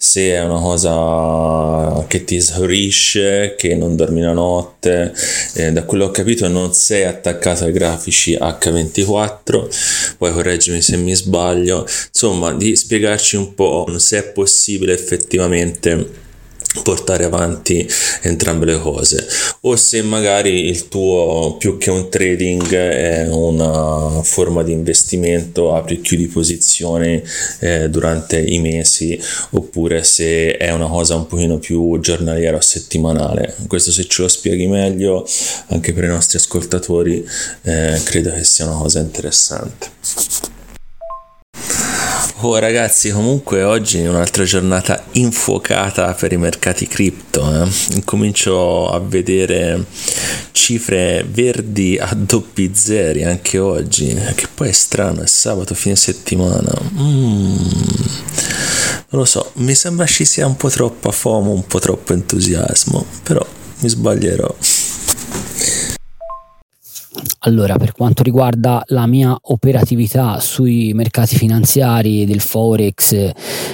[0.03, 5.13] se è una cosa che ti esaurisce, che non dormi la notte.
[5.53, 10.97] Eh, da quello che ho capito non sei attaccato ai grafici H24, poi correggimi se
[10.97, 11.85] mi sbaglio.
[12.07, 16.29] Insomma, di spiegarci un po' se è possibile effettivamente
[16.83, 17.87] portare avanti
[18.21, 19.27] entrambe le cose.
[19.61, 25.95] O se magari il tuo più che un trading è una forma di investimento apri
[25.95, 27.21] e chiudi posizioni
[27.59, 29.19] eh, durante i mesi
[29.51, 33.55] oppure se è una cosa un pochino più giornaliera o settimanale.
[33.67, 35.27] Questo se ce lo spieghi meglio
[35.67, 37.25] anche per i nostri ascoltatori
[37.63, 39.89] eh, credo che sia una cosa interessante
[42.43, 47.43] Oh ragazzi, comunque oggi è un'altra giornata infuocata per i mercati cripto.
[47.53, 47.69] Eh?
[47.93, 49.85] Incomincio a vedere
[50.51, 56.73] cifre verdi a doppi zeri anche oggi, che poi è strano, è sabato, fine settimana.
[56.99, 57.55] Mm.
[59.09, 63.05] Non lo so, mi sembra ci sia un po' troppa FOMO, un po' troppo entusiasmo,
[63.21, 63.45] però
[63.81, 64.55] mi sbaglierò.
[67.39, 73.11] Allora, per quanto riguarda la mia operatività sui mercati finanziari del forex,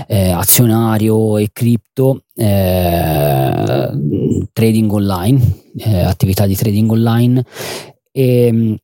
[0.08, 3.91] eh, azionario e cripto, eh,
[4.52, 5.39] trading online,
[5.78, 7.45] eh, attività di trading online,
[8.12, 8.76] e, ehm,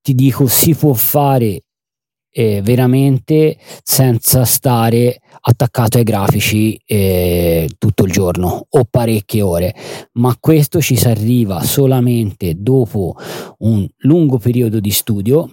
[0.00, 1.64] ti dico si può fare
[2.32, 9.74] eh, veramente senza stare attaccato ai grafici eh, tutto il giorno o parecchie ore,
[10.14, 13.16] ma questo ci si arriva solamente dopo
[13.58, 15.50] un lungo periodo di studio,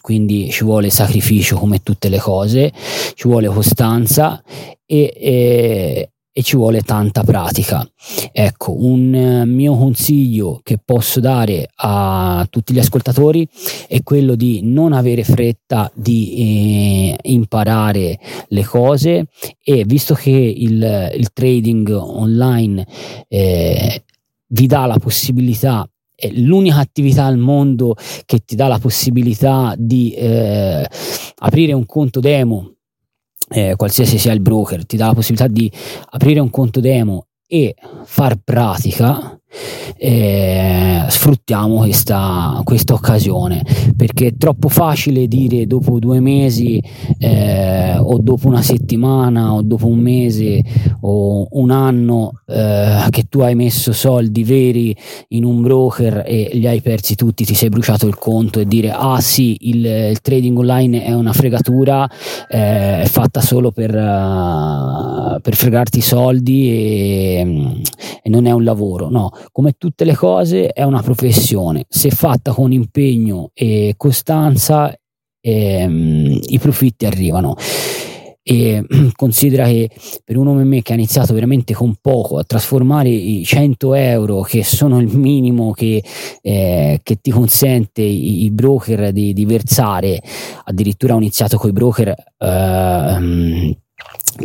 [0.00, 2.72] quindi ci vuole sacrificio come tutte le cose,
[3.14, 4.42] ci vuole costanza
[4.86, 7.88] e, e e ci vuole tanta pratica.
[8.32, 13.46] Ecco, un eh, mio consiglio che posso dare a tutti gli ascoltatori
[13.88, 18.18] è quello di non avere fretta di eh, imparare
[18.48, 19.26] le cose
[19.62, 22.86] e visto che il, il trading online
[23.28, 24.04] eh,
[24.46, 25.88] vi dà la possibilità
[26.20, 30.86] è l'unica attività al mondo che ti dà la possibilità di eh,
[31.38, 32.74] aprire un conto demo
[33.52, 35.70] eh, qualsiasi sia il broker, ti dà la possibilità di
[36.10, 37.74] aprire un conto demo e
[38.04, 39.39] far pratica,
[39.96, 43.64] eh, sfruttiamo questa, questa, occasione
[43.96, 46.82] perché è troppo facile dire dopo due mesi
[47.18, 50.62] eh, o dopo una settimana o dopo un mese
[51.00, 54.96] o un anno eh, che tu hai messo soldi veri
[55.28, 58.90] in un broker e li hai persi tutti, ti sei bruciato il conto e dire
[58.90, 62.08] ah sì il, il trading online è una fregatura
[62.48, 67.80] eh, è fatta solo per, uh, per fregarti i soldi e,
[68.22, 69.08] e non è un lavoro.
[69.08, 74.94] No come tutte le cose è una professione, se fatta con impegno e costanza
[75.40, 77.56] ehm, i profitti arrivano.
[78.42, 78.84] E
[79.16, 79.90] considera che
[80.24, 84.40] per uno come me che ha iniziato veramente con poco a trasformare i 100 euro
[84.40, 86.02] che sono il minimo che,
[86.40, 90.22] eh, che ti consente i, i broker di, di, versare
[90.64, 93.76] addirittura ho iniziato con i broker eh,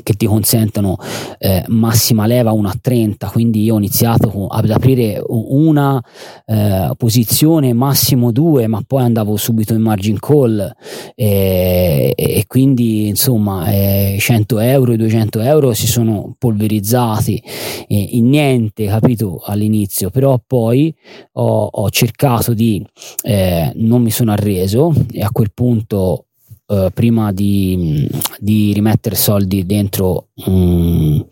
[0.04, 0.98] che ti consentono
[1.38, 6.04] eh, massima leva 1 a 30 quindi io ho iniziato ad aprire una
[6.46, 10.74] eh, posizione massimo 2 ma poi andavo subito in margin call
[11.14, 17.42] e, e quindi insomma eh, 100 euro e 200 euro si sono polverizzati
[17.88, 20.10] in niente capito all'inizio.
[20.10, 20.94] Però poi
[21.34, 22.86] ho, ho cercato di
[23.24, 26.25] eh, non mi sono arreso e a quel punto
[26.68, 28.10] Uh, prima di,
[28.40, 31.24] di, rimettere soldi dentro un,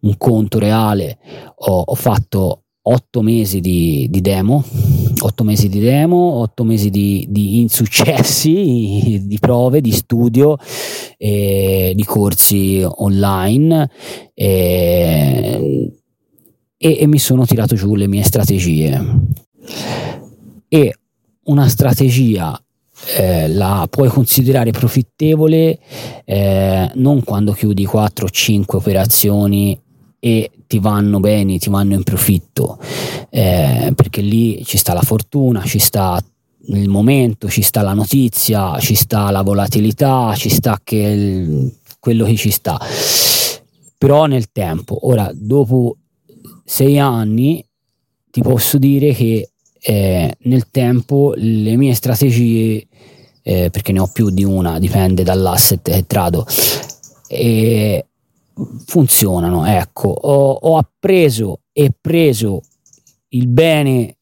[0.00, 1.18] un conto reale
[1.54, 4.64] ho, ho, fatto otto mesi di, di, demo
[5.20, 10.56] otto mesi di demo otto mesi di, di insuccessi di prove di studio
[11.16, 13.90] e di corsi online
[14.34, 15.92] e,
[16.76, 19.04] e, e mi sono tirato giù le mie strategie.
[20.68, 20.94] E
[21.44, 22.60] una strategia
[23.16, 25.78] eh, la puoi considerare profittevole
[26.24, 29.80] eh, non quando chiudi 4 o 5 operazioni
[30.20, 32.78] e ti vanno bene, ti vanno in profitto,
[33.30, 36.20] eh, perché lì ci sta la fortuna, ci sta
[36.66, 42.24] il momento, ci sta la notizia, ci sta la volatilità, ci sta che il, quello
[42.24, 42.78] che ci sta.
[43.96, 45.96] Però nel tempo, ora dopo
[46.64, 47.64] sei anni
[48.30, 49.50] ti posso dire che
[49.80, 52.86] eh, nel tempo le mie strategie,
[53.42, 56.46] eh, perché ne ho più di una, dipende dall'asset che trado,
[57.28, 58.06] e
[58.86, 59.66] funzionano.
[59.66, 62.62] Ecco, ho, ho appreso e preso
[63.28, 64.17] il bene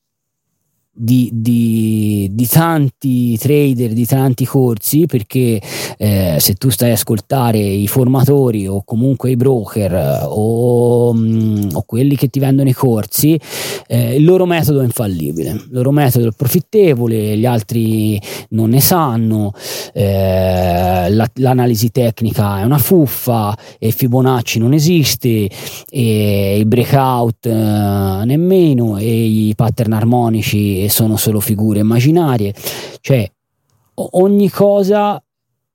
[0.96, 5.60] di, di, di, tanti trader, di tanti corsi, perché
[5.98, 11.82] eh, se tu stai a ascoltare i formatori o comunque i broker o, mm, o
[11.84, 13.38] quelli che ti vendono i corsi,
[13.86, 18.20] eh, il loro metodo è infallibile, il loro metodo è profittevole, gli altri
[18.50, 19.52] non ne sanno,
[19.92, 25.50] eh, la, l'analisi tecnica è una fuffa e Fibonacci non esiste
[25.88, 32.54] e i breakout eh, nemmeno e i pattern armonici sono solo figure immaginarie,
[33.00, 33.30] cioè
[33.94, 35.20] ogni cosa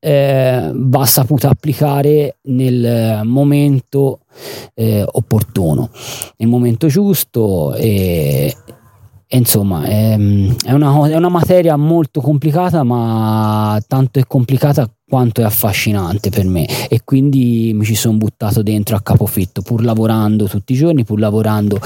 [0.04, 4.22] eh, va saputa applicare nel momento
[4.74, 5.90] eh, opportuno,
[6.38, 8.56] nel momento giusto e,
[9.28, 10.18] e insomma è,
[10.66, 16.46] è, una, è una materia molto complicata ma tanto è complicata quanto è affascinante per
[16.46, 16.66] me.
[16.90, 21.20] E quindi mi ci sono buttato dentro a capofitto pur lavorando tutti i giorni pur
[21.20, 21.80] lavorando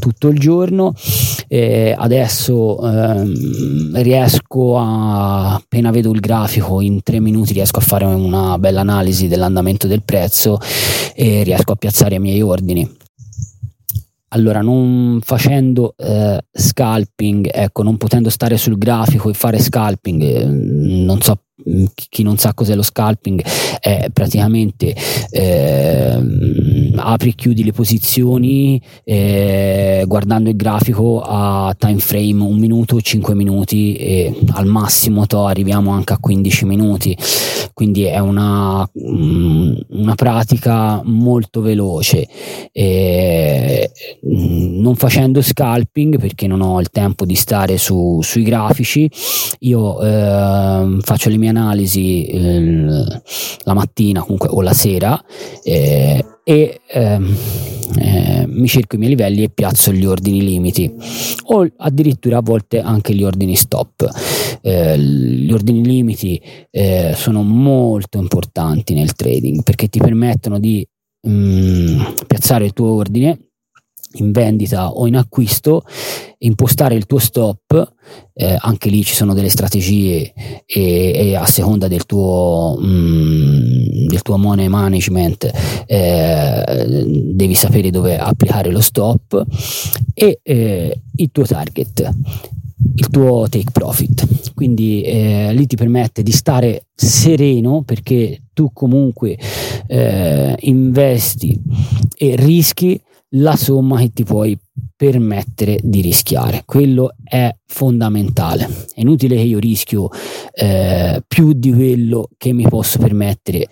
[0.00, 0.94] tutto il giorno
[1.52, 8.04] e adesso ehm, riesco a appena vedo il grafico in tre minuti riesco a fare
[8.04, 10.60] una bella analisi dell'andamento del prezzo
[11.12, 12.88] e riesco a piazzare i miei ordini.
[14.28, 20.44] Allora, non facendo eh, scalping, ecco, non potendo stare sul grafico e fare scalping, eh,
[20.44, 21.36] non so
[22.08, 23.42] chi non sa cos'è lo scalping
[23.80, 24.94] è praticamente
[25.30, 26.18] eh,
[26.96, 33.34] apri e chiudi le posizioni eh, guardando il grafico a time frame un minuto, 5
[33.34, 37.16] minuti e al massimo to, arriviamo anche a 15 minuti.
[37.72, 42.26] Quindi è una, mm, una pratica molto veloce.
[42.72, 43.90] Eh,
[44.22, 49.08] non facendo scalping perché non ho il tempo di stare su, sui grafici
[49.60, 53.04] io ehm, faccio le mie analisi eh,
[53.64, 55.22] la mattina comunque o la sera
[55.62, 57.36] eh, e ehm,
[57.98, 60.92] eh, mi cerco i miei livelli e piazzo gli ordini limiti
[61.44, 64.08] o addirittura a volte anche gli ordini stop.
[64.62, 66.40] Eh, gli ordini limiti
[66.70, 70.86] eh, sono molto importanti nel trading perché ti permettono di
[71.22, 73.49] mh, mm, piazzare il tuo ordine
[74.14, 75.82] in vendita o in acquisto,
[76.38, 77.94] impostare il tuo stop,
[78.34, 80.32] eh, anche lì ci sono delle strategie
[80.66, 85.50] e, e a seconda del tuo, mm, del tuo money management
[85.86, 89.44] eh, devi sapere dove applicare lo stop
[90.14, 92.14] e eh, il tuo target
[92.94, 94.52] il tuo take profit.
[94.54, 99.38] Quindi eh, lì ti permette di stare sereno perché tu comunque
[99.86, 101.58] eh, investi
[102.16, 103.00] e rischi
[103.34, 104.58] la somma che ti puoi
[104.96, 106.62] permettere di rischiare.
[106.64, 108.64] Quello è fondamentale.
[108.92, 110.08] È inutile che io rischio
[110.52, 113.68] eh, più di quello che mi posso permettere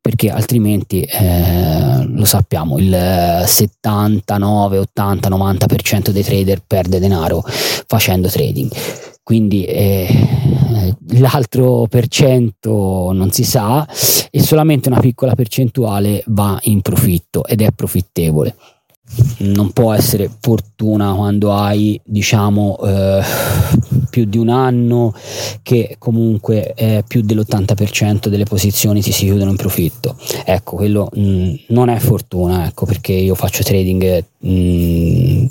[0.00, 8.70] perché altrimenti eh, lo sappiamo il 79, 80, 90% dei trader perde denaro facendo trading
[9.24, 10.08] quindi eh,
[11.18, 13.84] l'altro per cento non si sa
[14.30, 18.54] e solamente una piccola percentuale va in profitto ed è profittevole
[19.38, 23.22] non può essere fortuna quando hai diciamo eh,
[24.10, 25.14] più di un anno
[25.62, 30.16] che comunque eh, più dell'80% delle posizioni ti si chiudono in profitto.
[30.44, 35.46] Ecco quello mh, mm, non è fortuna ecco perché io faccio trading mh, mm,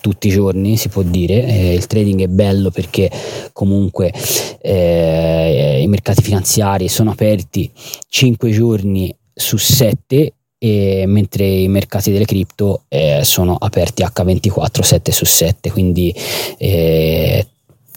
[0.00, 3.10] tutti i giorni si può dire eh, il trading è bello perché
[3.52, 4.12] comunque
[4.60, 7.70] eh, i mercati finanziari sono aperti
[8.08, 15.12] 5 giorni su 7 e mentre i mercati delle cripto eh, sono aperti H24 7
[15.12, 16.14] su 7 quindi
[16.56, 17.46] eh,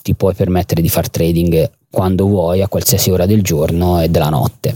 [0.01, 4.30] ti puoi permettere di fare trading quando vuoi a qualsiasi ora del giorno e della
[4.30, 4.76] notte.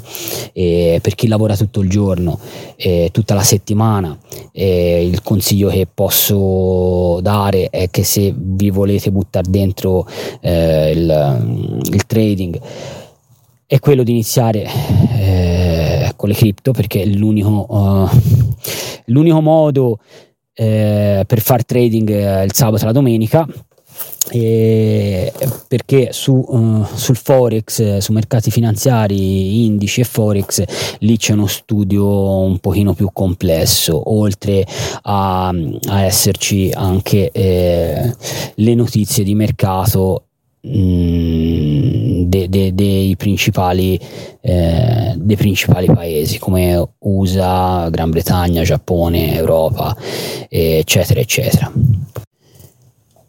[0.52, 2.40] E per chi lavora tutto il giorno
[2.76, 4.18] e tutta la settimana
[4.54, 10.08] il consiglio che posso dare è che se vi volete buttare dentro
[10.42, 12.60] eh, il, il trading
[13.66, 14.68] è quello di iniziare
[15.16, 15.63] eh,
[16.16, 18.10] con le cripto perché è l'unico, uh,
[19.06, 20.00] l'unico modo
[20.54, 23.48] eh, per fare trading il sabato e la domenica.
[24.32, 25.32] Eh,
[25.68, 30.64] perché su, uh, sul forex su mercati finanziari indici e forex
[31.00, 34.66] lì c'è uno studio un pochino più complesso oltre
[35.04, 38.16] a, a esserci anche eh,
[38.56, 40.24] le notizie di mercato
[40.66, 42.03] Mm,
[42.34, 44.00] de, de, dei, principali,
[44.42, 49.96] eh, dei principali paesi come USA, Gran Bretagna, Giappone, Europa,
[50.50, 51.72] eccetera, eccetera.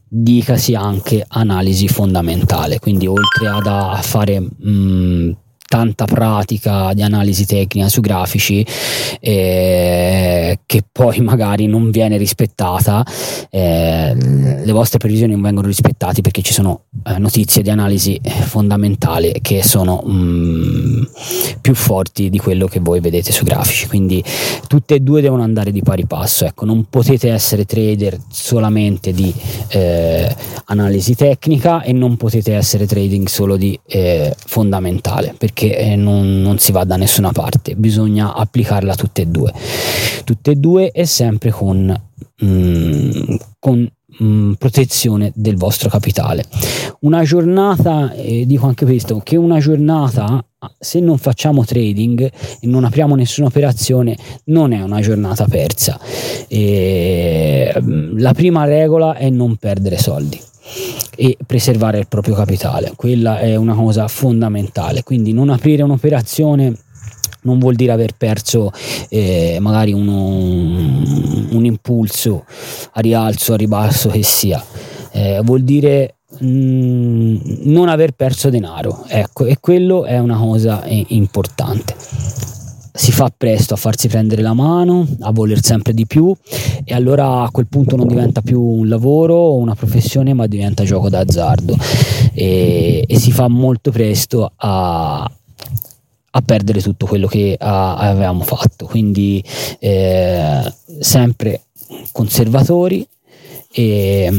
[0.09, 5.31] Dicasi anche analisi fondamentale quindi oltre ad a fare mh, mm,
[5.67, 8.65] tanta pratica di analisi tecnica su grafici
[9.21, 13.05] eh, che poi magari non viene rispettata,
[13.51, 19.39] eh, le vostre previsioni non vengono rispettate perché ci sono eh, notizie di analisi fondamentale
[19.41, 21.03] che sono mh, mm,
[21.61, 24.23] più forti di quello che voi vedete su grafici, quindi
[24.67, 29.33] tutte e due devono andare di pari passo, ecco, non potete essere trader solamente di
[29.69, 30.35] eh,
[30.67, 36.43] analisi tecnica e non potete essere trading solo di eh, fondamentale perché che eh, non,
[36.43, 39.53] non, si va da nessuna parte, bisogna applicarla tutte e due,
[40.25, 41.99] tutte e due e sempre con,
[42.45, 43.91] mm, con
[44.23, 46.45] mm, protezione del vostro capitale.
[47.01, 50.45] Una giornata, eh, dico anche questo, che una giornata
[50.79, 52.23] se non facciamo trading
[52.61, 55.99] e non apriamo nessuna operazione non è una giornata persa.
[56.49, 60.41] E, mm, la prima regola è non perdere soldi
[61.17, 62.93] e preservare il proprio capitale.
[62.97, 65.03] Quella è una cosa fondamentale.
[65.03, 66.75] Quindi non aprire un'operazione
[67.43, 68.73] non vuol dire aver perso
[69.09, 72.45] eh, magari uno, un impulso
[72.93, 74.65] a rialzo, a ribasso che sia,
[75.13, 79.05] eh, vuol dire mm, non aver perso denaro.
[79.09, 82.54] Ecco, e quello è una cosa eh, importante
[82.97, 86.33] si fa presto a farsi prendere la mano, a voler sempre di più
[86.85, 90.85] e allora a quel punto non diventa più un lavoro o una professione ma diventa
[90.85, 91.77] gioco d'azzardo.
[92.33, 98.87] E, e si fa molto presto a, a perdere tutto quello che a, avevamo fatto.
[98.87, 99.43] Quindi
[99.81, 101.63] eh, sempre
[102.13, 103.05] conservatori
[103.73, 104.31] e,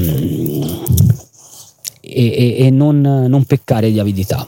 [1.99, 4.47] e, e non, non, peccare di avidità.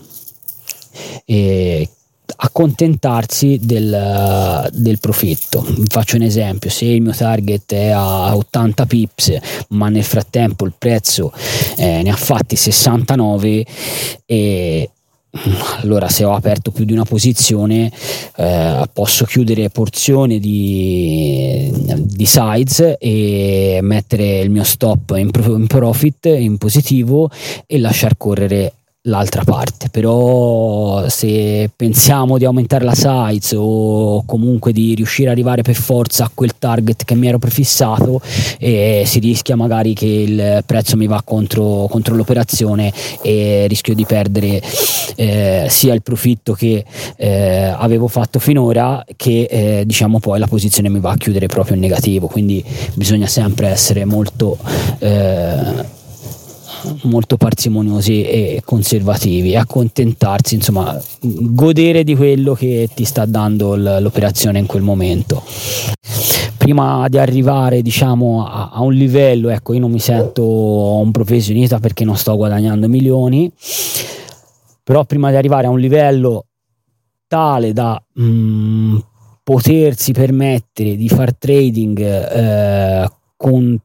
[1.26, 1.90] E
[2.36, 5.66] accontentarsi del, del, profitto.
[5.88, 9.38] Faccio un esempio, se il mio target è a 80 pips,
[9.70, 11.32] ma nel frattempo il prezzo
[11.78, 13.66] eh, ne ha fatti 69
[14.26, 14.90] e
[15.82, 17.92] allora se ho aperto più di una posizione
[18.38, 26.58] eh, posso chiudere porzioni di, di sides e mettere il mio stop in profit in
[26.58, 27.30] positivo
[27.66, 28.74] e lasciar correre
[29.08, 35.62] l'altra parte però se pensiamo di aumentare la size o comunque di riuscire ad arrivare
[35.62, 38.22] per forza a quel target che mi ero prefissato
[38.60, 42.92] eh, si rischia magari che il prezzo mi va contro, contro l'operazione
[43.22, 44.62] e rischio di perdere
[45.16, 46.86] eh, sia il profitto che
[47.16, 51.76] eh, avevo fatto finora che eh, diciamo poi la posizione mi va a chiudere proprio
[51.76, 52.28] in negativo.
[52.28, 54.58] Quindi bisogna sempre essere molto
[55.00, 55.96] eh,
[57.04, 64.66] molto parsimoniosi e conservativi, accontentarsi, insomma, godere di quello che ti sta dando l'operazione in
[64.66, 65.44] quel momento.
[66.58, 71.80] Prima di arrivare diciamo a, a un livello, ecco, io non mi sento un professionista
[71.80, 73.52] perché non sto guadagnando milioni,
[74.84, 76.46] però prima di arrivare a un livello
[77.28, 78.98] tale da mh, mm,
[79.44, 83.78] potersi permettere di far trading eh, con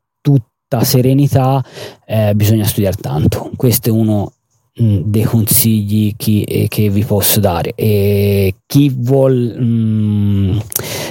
[0.73, 1.63] tutta serenità
[2.07, 3.51] eh, bisogna studiare tanto.
[3.57, 4.33] Questo è uno
[4.75, 7.73] mh, dei consigli chi, eh, che vi posso dare.
[7.75, 10.61] E chi vuole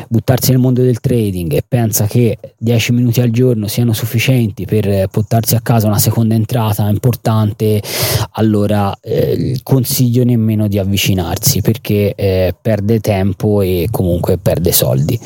[0.08, 5.08] buttarsi nel mondo del trading e pensa che 10 minuti al giorno siano sufficienti per
[5.08, 7.82] portarsi a casa una seconda entrata importante,
[8.32, 15.20] allora eh, consiglio nemmeno di avvicinarsi perché eh, perde tempo e comunque perde soldi.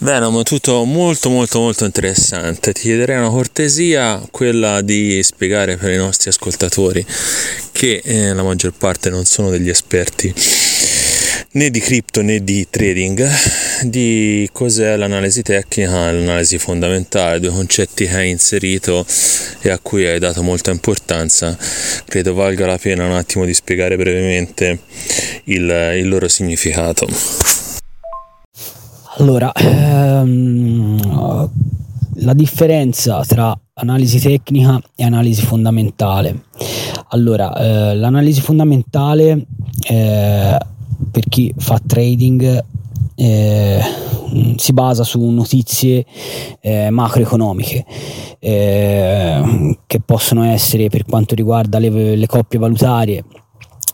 [0.00, 2.72] Venom, tutto molto molto molto interessante.
[2.72, 7.04] Ti chiederei una cortesia, quella di spiegare per i nostri ascoltatori
[7.72, 10.32] che eh, la maggior parte non sono degli esperti
[11.50, 13.28] né di cripto né di trading,
[13.82, 19.04] di cos'è l'analisi tecnica l'analisi fondamentale, due concetti che hai inserito
[19.62, 21.58] e a cui hai dato molta importanza.
[22.04, 24.78] Credo valga la pena un attimo di spiegare brevemente
[25.44, 27.67] il, il loro significato.
[29.18, 31.50] Allora, ehm,
[32.20, 36.44] la differenza tra analisi tecnica e analisi fondamentale.
[37.08, 39.44] Allora, eh, l'analisi fondamentale
[39.88, 40.56] eh,
[41.10, 42.64] per chi fa trading
[43.16, 43.80] eh,
[44.54, 46.06] si basa su notizie
[46.60, 47.84] eh, macroeconomiche
[48.38, 53.24] eh, che possono essere per quanto riguarda le, le coppie valutarie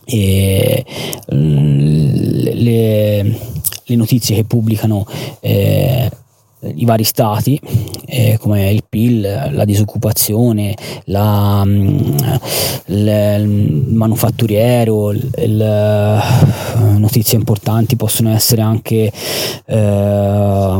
[0.05, 0.85] e
[1.29, 3.53] le, le
[3.89, 5.05] notizie che pubblicano
[5.41, 6.09] eh,
[6.75, 7.59] i vari stati
[8.05, 10.75] eh, come il PIL, la disoccupazione,
[11.05, 12.15] la, mm,
[12.87, 13.07] il,
[13.39, 19.11] il manufatturiero, il, il, eh, notizie importanti possono essere anche
[19.65, 20.77] eh,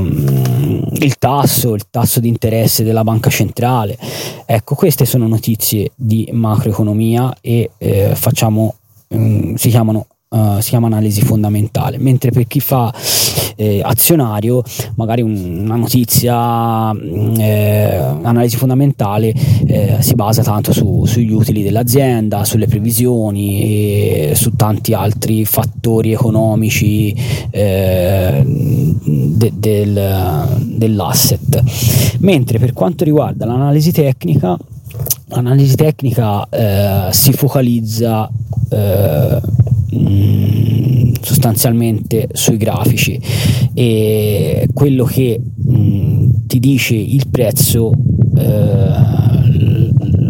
[0.93, 3.97] il tasso, il tasso di interesse della banca centrale.
[4.45, 8.75] Ecco, queste sono notizie di macroeconomia e eh, facciamo,
[9.13, 12.93] mm, si chiamano Uh, si chiama analisi fondamentale, mentre per chi fa
[13.55, 14.61] eh, azionario
[14.95, 19.33] magari un, una notizia, mm, eh, analisi fondamentale
[19.65, 26.11] eh, si basa tanto su, sugli utili dell'azienda, sulle previsioni e su tanti altri fattori
[26.11, 27.15] economici
[27.51, 31.63] eh, de, del, dell'asset.
[32.19, 34.57] Mentre per quanto riguarda l'analisi tecnica,
[35.27, 38.29] l'analisi tecnica eh, si focalizza
[39.97, 43.19] Mm, sostanzialmente sui grafici.
[43.73, 47.91] E quello che mh, mm, ti dice il prezzo
[48.37, 49.13] eh,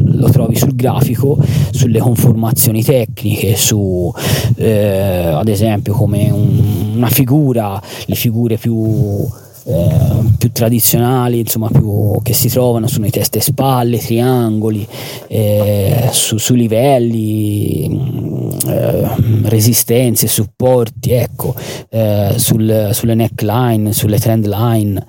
[0.06, 1.38] lo trovi sul grafico,
[1.72, 4.12] sulle conformazioni tecniche, su
[4.56, 9.28] eh, ad esempio come un, una figura, le figure più
[9.68, 14.88] eh, più tradizionali, insomma, più, che si trovano sono i teste spalle, triangoli,
[15.28, 19.16] eh, su, su, livelli, mm, eh,
[19.50, 21.56] resistenze, supporti, ecco,
[21.90, 25.04] eh, sul, sulle neckline, sulle trend line,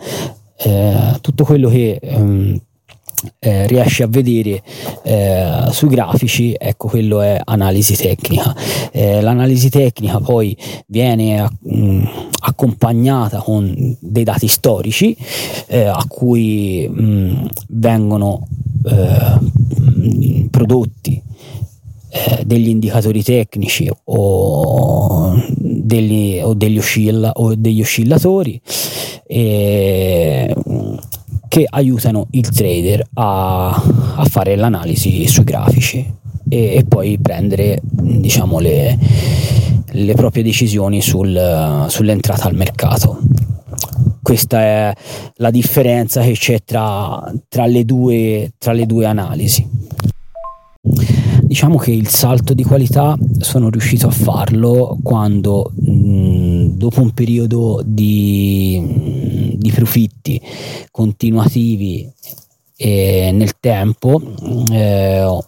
[0.59, 2.59] eh, tutto quello che ehm,
[3.38, 4.62] eh, riesci a vedere
[5.02, 8.54] eh, sui grafici, ecco quello è analisi tecnica.
[8.92, 10.56] Eh, l'analisi tecnica poi
[10.86, 12.08] viene a, mh,
[12.40, 15.16] accompagnata con dei dati storici
[15.66, 18.46] eh, a cui mh, vengono
[18.84, 21.22] eh, prodotti
[22.08, 25.34] eh, degli indicatori tecnici o
[25.86, 28.60] degli, o degli, oscilla, o degli oscillatori.
[29.26, 30.54] E,
[31.49, 36.14] che aiutano il trader a, a fare l'analisi sui grafici
[36.49, 38.99] e, e poi prendere diciamo, le,
[39.90, 43.18] le proprie decisioni sul, sull'entrata al mercato.
[44.22, 44.92] Questa è
[45.36, 49.84] la differenza che c'è tra, tra, le, due, tra le due analisi
[51.47, 57.83] diciamo che il salto di qualità sono riuscito a farlo quando mh, dopo un periodo
[57.85, 60.41] di, di profitti
[60.91, 62.11] continuativi
[62.77, 64.20] eh, nel tempo
[64.70, 65.43] eh,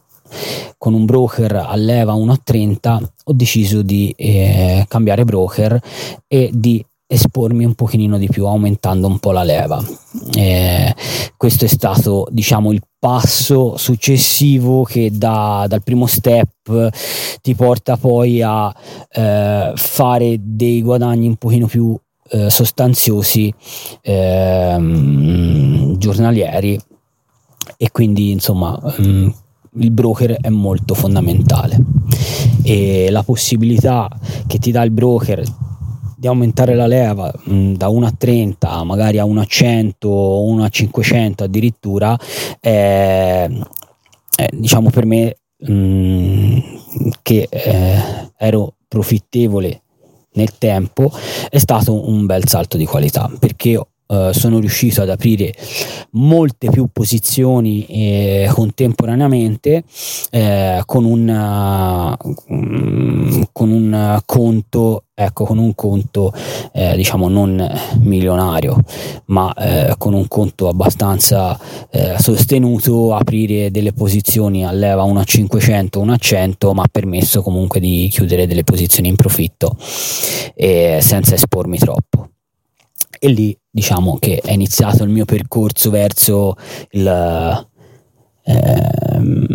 [0.76, 5.80] con un broker a leva 1,30 ho deciso di eh, cambiare broker
[6.26, 9.82] e di espormi un pochino di più aumentando un po' la leva.
[10.36, 10.94] Eh,
[11.38, 16.90] questo è stato diciamo il passo successivo che da, dal primo step
[17.40, 18.74] ti porta poi a
[19.10, 21.98] eh, fare dei guadagni un pochino più
[22.30, 23.52] eh, sostanziosi
[24.02, 26.78] ehm, giornalieri.
[27.78, 29.28] E quindi insomma mh, mm,
[29.80, 31.78] il broker è molto fondamentale.
[32.62, 34.10] E la possibilità
[34.46, 35.42] che ti dà il broker
[36.18, 40.08] di aumentare la leva mh, mm, da 1 a 30 magari a 1 a 100
[40.08, 42.18] o 1 a 500 addirittura
[42.58, 43.48] è,
[44.36, 46.58] è diciamo per me mh, mm,
[47.22, 48.02] che eh,
[48.36, 49.82] ero profittevole
[50.32, 51.08] nel tempo
[51.48, 55.52] è stato un bel salto di qualità perché Uh, sono riuscito ad aprire
[56.12, 59.84] molte più posizioni eh, contemporaneamente
[60.30, 62.16] eh, con, un, uh,
[63.52, 66.32] con un conto ecco con un conto
[66.72, 67.68] eh, diciamo non
[68.02, 68.80] milionario
[69.26, 71.58] ma eh, con un conto abbastanza
[71.90, 76.88] eh, sostenuto aprire delle posizioni a leva 1 a 500 1 a 100 ma ha
[76.90, 82.28] permesso comunque di chiudere delle posizioni in profitto senza espormi troppo.
[83.18, 86.56] E lì diciamo che è iniziato il mio percorso verso
[86.90, 87.66] il,
[88.44, 89.46] ehm,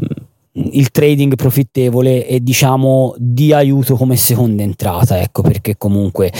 [0.53, 6.31] il trading profittevole e diciamo di aiuto come seconda entrata ecco perché comunque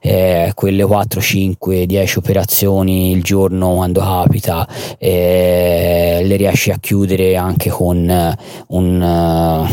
[0.00, 4.66] eh, quelle 4 5 10 operazioni il giorno quando capita
[4.98, 8.34] eh, le riesci a chiudere anche con
[8.68, 9.68] un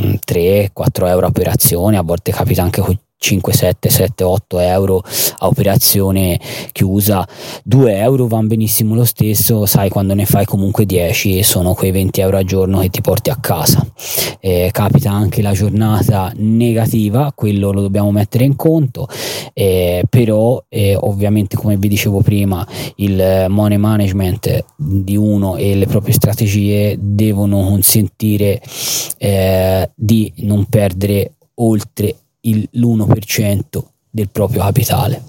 [0.00, 5.02] uh, 3 4 euro operazione a volte capita anche con 5, 7, 7, 8 euro
[5.38, 6.38] a operazione
[6.72, 7.26] chiusa,
[7.64, 12.20] 2 euro vanno benissimo lo stesso, sai quando ne fai comunque 10 sono quei 20
[12.20, 13.86] euro a giorno che ti porti a casa.
[14.40, 19.08] Eh, capita anche la giornata negativa, quello lo dobbiamo mettere in conto,
[19.54, 22.66] eh, però eh, ovviamente come vi dicevo prima
[22.96, 28.60] il money management di uno e le proprie strategie devono consentire
[29.16, 33.60] eh, di non perdere oltre il, l'1%
[34.10, 35.22] del proprio capitale.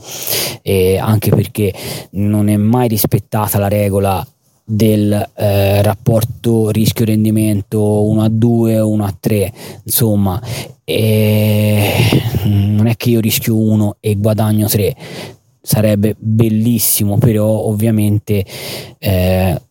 [0.61, 1.74] E anche perché
[2.11, 4.26] non è mai rispettata la regola
[4.68, 9.53] del eh, rapporto rischio rendimento 1 a 2 o 1 a 3
[9.84, 10.41] insomma
[10.84, 11.93] e
[12.45, 14.95] non è che io rischio 1 e guadagno 3
[15.61, 18.43] sarebbe bellissimo però ovviamente
[18.97, 19.61] eh,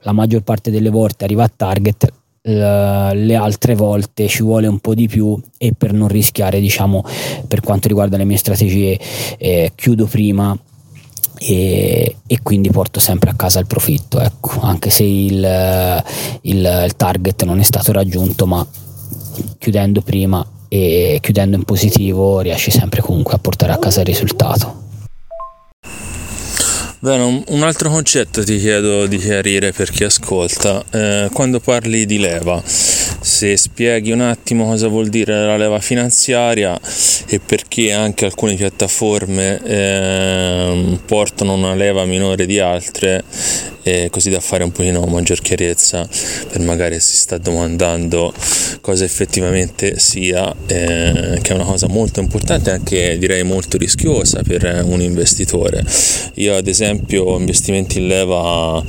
[0.00, 2.12] la maggior parte delle volte arriva a target
[2.44, 7.04] le altre volte ci vuole un po' di più e per non rischiare diciamo
[7.46, 8.98] per quanto riguarda le mie strategie
[9.38, 10.58] eh, chiudo prima
[11.38, 14.60] e, e, quindi porto sempre a casa il profitto ecco.
[14.60, 16.04] Anche se il,
[16.42, 18.66] il, il target non è stato raggiunto ma
[19.58, 24.90] chiudendo prima e chiudendo in positivo riesci sempre comunque a portare a casa il risultato
[27.04, 30.84] Bene, un altro concetto ti chiedo di chiarire per chi ascolta.
[30.88, 32.62] Eh, quando parli di leva,
[33.22, 36.78] se spieghi un attimo cosa vuol dire la leva finanziaria
[37.26, 43.22] e perché anche alcune piattaforme eh, portano una leva minore di altre
[43.84, 46.08] eh, così da fare un pochino maggior chiarezza
[46.50, 48.32] per magari si sta domandando
[48.80, 54.42] cosa effettivamente sia eh, che è una cosa molto importante e anche direi molto rischiosa
[54.42, 55.84] per un investitore.
[56.34, 58.82] Io ad esempio investimenti in leva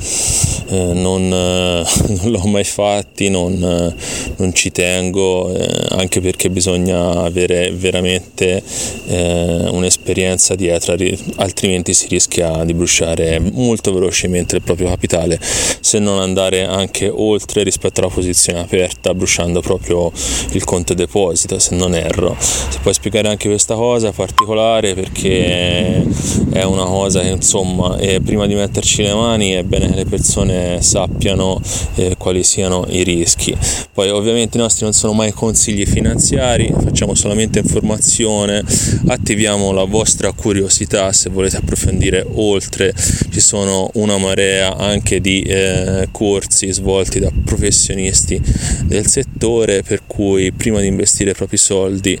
[0.68, 3.94] eh, non, non l'ho mai fatti non,
[4.36, 8.62] non ci tengo eh, anche perché bisogna avere veramente
[9.06, 10.96] eh, un'esperienza dietro
[11.36, 17.62] altrimenti si rischia di bruciare molto velocemente il proprio capitale se non andare anche oltre
[17.62, 20.10] rispetto alla posizione aperta bruciando proprio
[20.52, 22.36] il conto deposito se non erro.
[22.38, 26.04] Se puoi spiegare anche questa cosa particolare perché
[26.50, 30.04] è una cosa che insomma eh, prima di metterci le mani è bene che le
[30.04, 31.60] persone sappiano
[31.96, 33.56] eh, quali siano i rischi.
[33.92, 38.62] Poi ovviamente i nostri non sono mai consigli finanziari facciamo solamente informazione
[39.06, 42.94] attiviamo la vostra curiosità se volete approfondire oltre
[43.30, 48.40] ci sono una marea anche di eh, corsi svolti da professionisti
[48.84, 52.18] del settore per cui prima di investire i propri soldi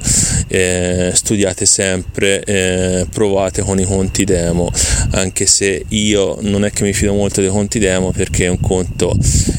[0.48, 4.70] eh, studiate sempre eh, provate con i conti demo
[5.10, 9.16] anche se io non è che mi fido molto dei conti demo perché un conto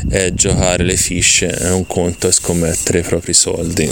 [0.09, 3.89] è giocare le fiche, un conto è scommettere i propri soldi.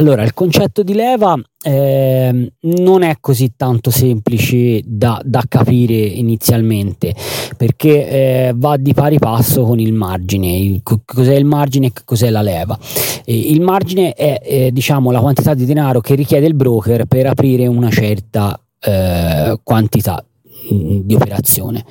[0.00, 7.14] Allora, il concetto di leva eh, non è così tanto semplice da, da capire inizialmente
[7.56, 10.80] perché eh, va di pari passo con il margine.
[10.82, 12.78] cos'è il margine e cos'è la leva?
[13.26, 17.26] Eh, il margine è eh, diciamo la quantità di denaro che richiede il broker per
[17.26, 20.24] aprire una certa eh, quantità
[20.68, 21.84] di operazione.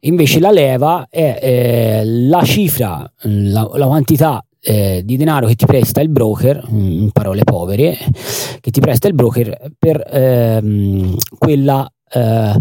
[0.00, 5.66] Invece la leva è eh, la cifra, la, la quantità eh, di denaro che ti
[5.66, 7.96] presta il broker, in parole povere,
[8.60, 12.60] che ti presta il broker per ehm, quella, eh,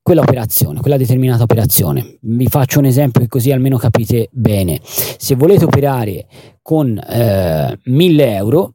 [0.00, 2.16] quella operazione, quella determinata operazione.
[2.22, 4.80] Vi faccio un esempio che così almeno capite bene.
[4.82, 6.26] Se volete operare
[6.62, 8.74] con eh, 1000 euro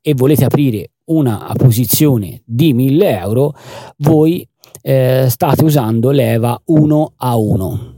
[0.00, 3.54] e volete aprire una posizione di 1000 euro,
[3.98, 4.46] voi
[4.80, 7.92] eh, state usando leva 1 a 1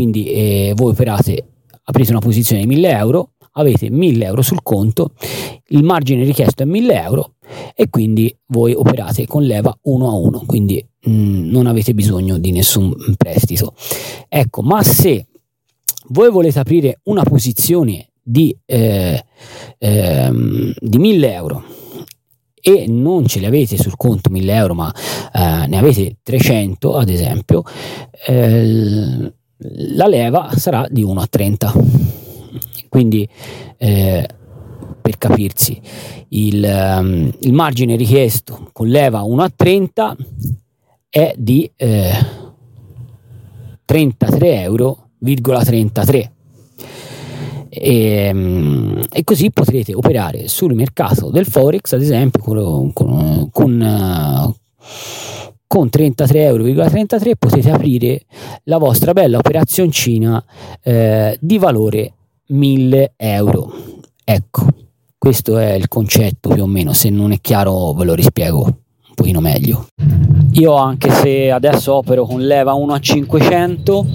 [0.00, 1.44] quindi eh, voi operate
[1.84, 5.12] aprite una posizione di 1000 euro, avete 1000 euro sul conto,
[5.68, 7.34] il margine richiesto è 1000 euro
[7.74, 12.38] e quindi voi operate con leva 1 a 1, quindi mh, mm, non avete bisogno
[12.38, 13.74] di nessun prestito.
[14.28, 15.26] Ecco, ma se
[16.08, 19.22] voi volete aprire una posizione di, eh,
[19.78, 21.64] ehm, di 1000 euro
[22.60, 24.92] e non ce li avete sul conto 1000 euro ma
[25.32, 27.62] eh, ne avete 300 ad esempio
[28.26, 29.32] eh,
[29.94, 31.72] la leva sarà di 1 a 30.
[32.88, 33.28] Quindi
[33.76, 34.28] eh,
[35.00, 35.80] per capirsi,
[36.28, 40.16] il, um, il, margine richiesto con leva 1 a 30
[41.08, 42.12] è di eh,
[43.84, 46.32] 33 euro, 33.
[47.72, 54.54] E, um, e, così potrete operare sul mercato del Forex, ad esempio, con, con, con
[55.72, 58.22] con 33,33 euro potete aprire
[58.64, 60.44] la vostra bella operazioncina
[60.82, 62.14] eh, di valore
[62.46, 63.72] 1000 euro.
[64.24, 64.66] Ecco,
[65.16, 69.14] questo è il concetto più o meno, se non è chiaro ve lo rispiego un
[69.14, 69.86] pochino meglio.
[70.52, 74.06] Io anche se adesso opero con leva 1 a 500,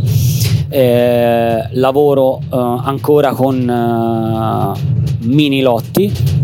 [0.70, 6.44] eh, lavoro eh, ancora con eh, mini lotti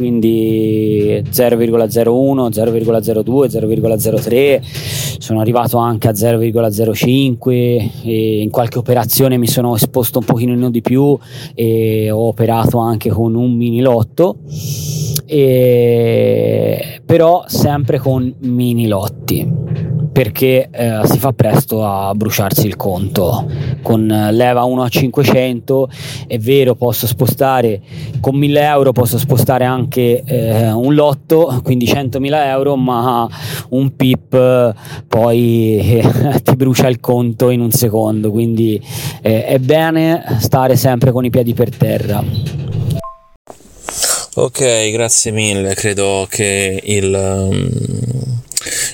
[0.00, 4.60] quindi 0,01, 0,02, 0,03,
[5.18, 10.80] sono arrivato anche a 0,05 e in qualche operazione mi sono esposto un pochino di
[10.80, 11.18] più
[11.54, 14.36] e ho operato anche con un mini lotto,
[15.26, 23.46] e, però sempre con mini lotti perché eh, si fa presto a bruciarsi il conto.
[23.82, 25.88] Con leva 1 a 500
[26.26, 27.80] è vero posso spostare
[28.20, 33.28] con 1000 euro posso spostare anche eh, un lotto quindi 100.000 euro ma
[33.70, 34.74] un pip
[35.06, 38.30] poi eh, ti brucia il conto in un secondo.
[38.30, 38.80] Quindi
[39.22, 42.22] eh, è bene stare sempre con i piedi per terra.
[44.34, 45.74] Ok grazie mille.
[45.74, 48.29] Credo che il um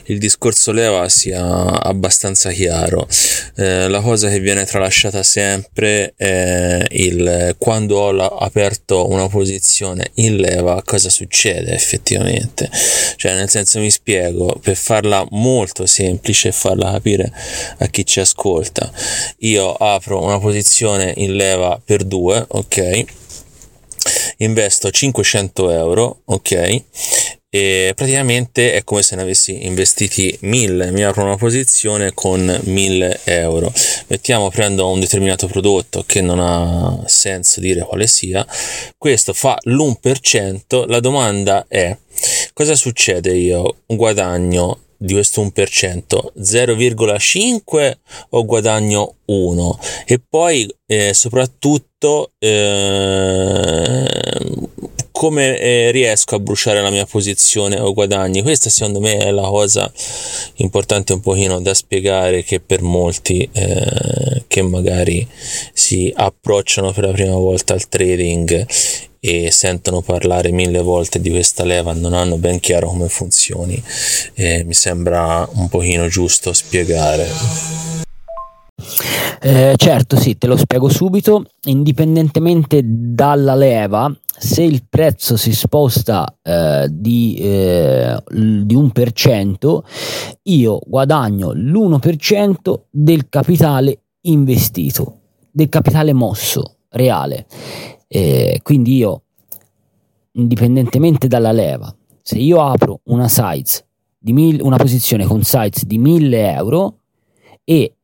[0.07, 3.09] il discorso leva sia abbastanza chiaro.
[3.57, 10.11] Eh, la cosa che viene tralasciata sempre è il quando ho la, aperto una posizione
[10.15, 12.71] in leva, cosa succede effettivamente.
[13.17, 17.33] Cioè, nel senso, mi spiego per farla molto semplice e farla capire
[17.79, 18.91] a chi ci ascolta.
[19.39, 23.05] Io apro una posizione in leva per due, ok?
[24.39, 26.83] investo 500 euro, ok?
[27.57, 33.21] E praticamente è come se ne avessi investiti 1000 mi apro una posizione con 1000
[33.25, 33.73] euro.
[34.09, 38.47] Mettiamo prendo un determinato prodotto che non ha senso dire quale sia.
[38.99, 41.97] Questo fa l'1% la domanda è
[42.53, 43.77] cosa succede io?
[43.87, 47.97] Guadagno di questo 1%, 0,5
[48.31, 54.07] o guadagno 1 e poi eh, soprattutto eh,
[55.17, 58.43] come eh, riesco a bruciare la mia posizione o guadagni?
[58.43, 59.91] Questa secondo me è la cosa
[60.57, 65.27] importante un pochino da spiegare che per molti eh, che magari
[65.73, 68.67] si approcciano per la prima volta al trading
[69.19, 73.83] e sentono parlare mille volte di questa leva non hanno ben chiaro come funzioni.
[74.35, 77.96] Eh, mi sembra un pochino giusto spiegare
[79.41, 81.45] eh, certo, sì, te lo spiego subito.
[81.65, 89.85] Indipendentemente dalla leva, se il prezzo si sposta eh, di, eh, di un per cento,
[90.43, 95.21] io guadagno l'1% del capitale investito,
[95.51, 97.47] del capitale mosso reale.
[98.09, 99.23] Eh, quindi io,
[100.33, 103.87] indipendentemente dalla leva, se io apro una size
[104.19, 106.99] di mil, una posizione con size di 1000 euro,
[107.69, 107.96] e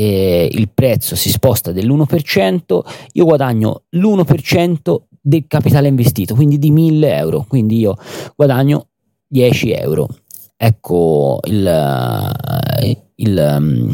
[0.00, 2.80] eh, il prezzo si sposta dell'1%,
[3.14, 7.96] io guadagno l'1% del capitale investito, quindi di 1000 euro, quindi io
[8.36, 8.90] guadagno
[9.26, 10.06] 10 euro.
[10.56, 13.90] Ecco il, eh, il, mm,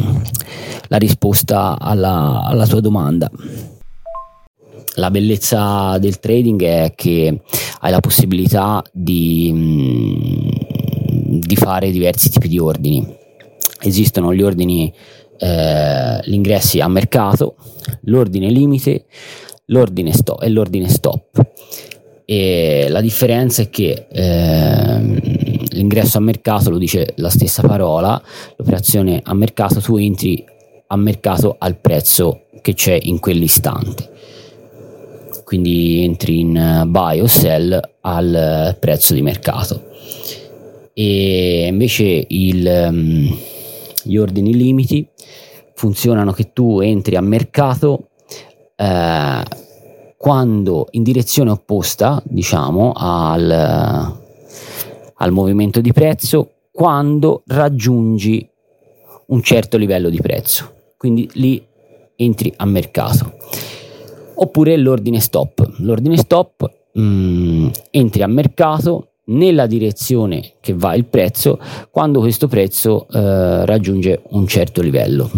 [0.89, 3.31] la risposta alla, alla tua domanda.
[4.97, 7.41] La bellezza del trading è che
[7.81, 10.49] hai la possibilità di, mm,
[11.41, 13.23] di fare diversi tipi di ordini.
[13.81, 14.93] Esistono gli ordini,
[15.39, 17.57] eh, gli ingressi a mercato,
[18.03, 19.07] l'ordine limite,
[19.66, 21.47] l'ordine stop e l'ordine stop.
[22.26, 24.99] E la differenza è che eh,
[25.70, 28.20] l'ingresso a mercato lo dice la stessa parola,
[28.57, 30.45] l'operazione a mercato tu entri
[30.87, 34.11] a mercato al prezzo che c'è in quell'istante.
[35.45, 39.93] Quindi entri in buy o sell al prezzo di mercato.
[40.95, 43.37] E invece il, um,
[44.05, 45.09] gli ordini limiti
[45.75, 48.09] funzionano che tu entri a mercato
[48.77, 49.43] eh,
[50.17, 53.51] quando in direzione opposta, diciamo, al,
[55.15, 58.49] al movimento di prezzo, quando raggiungi
[59.27, 60.73] un certo livello di prezzo.
[60.97, 61.63] Quindi lì
[62.17, 63.35] entri a mercato.
[64.37, 65.73] Oppure l'ordine stop.
[65.79, 71.59] L'ordine stop mh, mm, entri a mercato nella direzione che va il prezzo
[71.91, 75.31] quando questo prezzo eh, raggiunge un certo livello.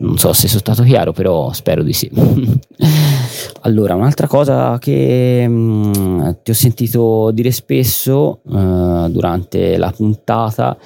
[0.00, 2.08] Non so se sono stato chiaro, però spero di sì.
[3.62, 10.76] allora, un'altra cosa che mh, mm, ti ho sentito dire spesso eh, durante la puntata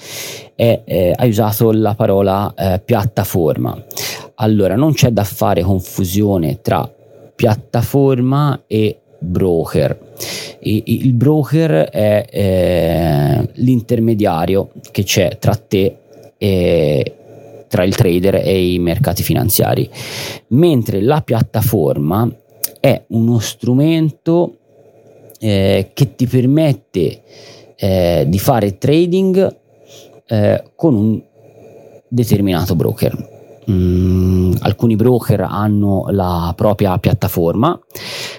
[0.55, 3.77] è eh, hai usato la parola eh, piattaforma.
[4.37, 6.91] Allora, non c'è da fare confusione tra
[7.35, 9.99] piattaforma e broker.
[10.59, 15.97] E, il broker è eh, l'intermediario che c'è tra te
[16.37, 17.15] e
[17.69, 19.89] tra il trader e i mercati finanziari,
[20.49, 22.31] mentre la piattaforma
[22.81, 24.59] è uno strumento
[25.39, 27.23] eh, che ti permette
[27.77, 29.57] eh, di fare trading
[30.27, 31.23] eh, con un
[32.09, 33.32] determinato broker.
[33.71, 37.79] Mm, alcuni broker hanno la propria piattaforma,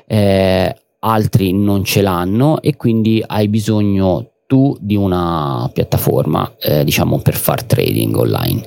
[0.06, 7.20] eh, altri non ce l'hanno e quindi hai bisogno tu di una piattaforma eh, diciamo
[7.20, 8.62] per far trading online.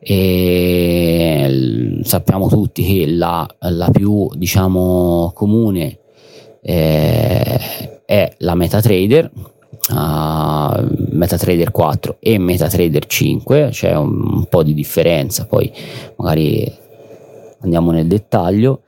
[0.00, 5.98] E sappiamo tutti che la, la più diciamo comune
[6.62, 7.58] eh,
[8.04, 9.30] è la MetaTrader
[9.90, 15.72] uh, MetaTrader 4 e MetaTrader 5 c'è un, un po' di differenza poi
[16.16, 16.86] magari
[17.60, 18.82] andiamo nel dettaglio.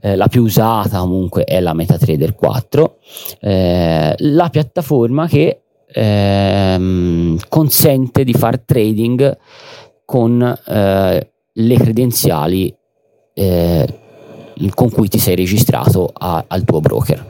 [0.00, 2.96] Eh, la più usata comunque è la MetaTrader 4
[3.40, 9.36] eh, la piattaforma che ehm, consente di far trading
[10.04, 12.74] con eh, le credenziali
[13.32, 14.00] eh,
[14.74, 17.26] con cui ti sei registrato a, al tuo broker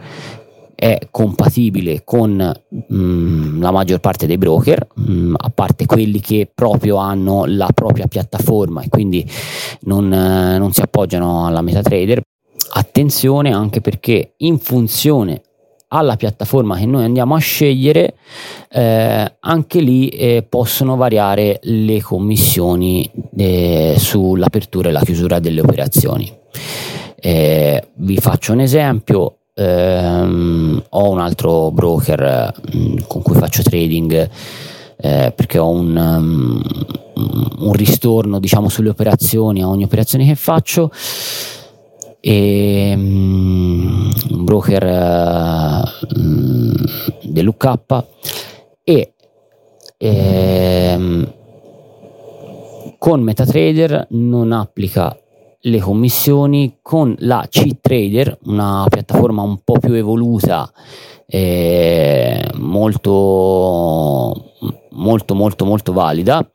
[0.85, 2.31] è compatibile con
[2.69, 7.47] mh, mm, la maggior parte dei broker, mh, mm, a parte quelli che proprio hanno
[7.47, 9.27] la propria piattaforma e quindi
[9.85, 12.21] non, eh, non si appoggiano alla MetaTrader.
[12.75, 15.41] Attenzione anche perché in funzione
[15.89, 18.17] alla piattaforma che noi andiamo a scegliere,
[18.71, 26.31] eh, anche lì eh, possono variare le commissioni eh, sull'apertura e la chiusura delle operazioni.
[27.19, 34.29] Eh, vi faccio un esempio, ehm, ho un altro broker mm, con cui faccio trading
[34.97, 36.63] eh, perché ho un, um,
[37.59, 40.91] un, ristorno diciamo sulle operazioni a ogni operazione che faccio.
[42.21, 45.83] E um, un broker uh,
[47.23, 48.05] dell'UK
[48.83, 49.13] e
[49.99, 51.33] ehm,
[52.99, 55.17] con MetaTrader non applica
[55.67, 60.71] le commissioni con la C-Trader, una piattaforma un po' più evoluta,
[61.27, 64.53] eh, molto,
[64.91, 66.47] molto, molto, molto valida.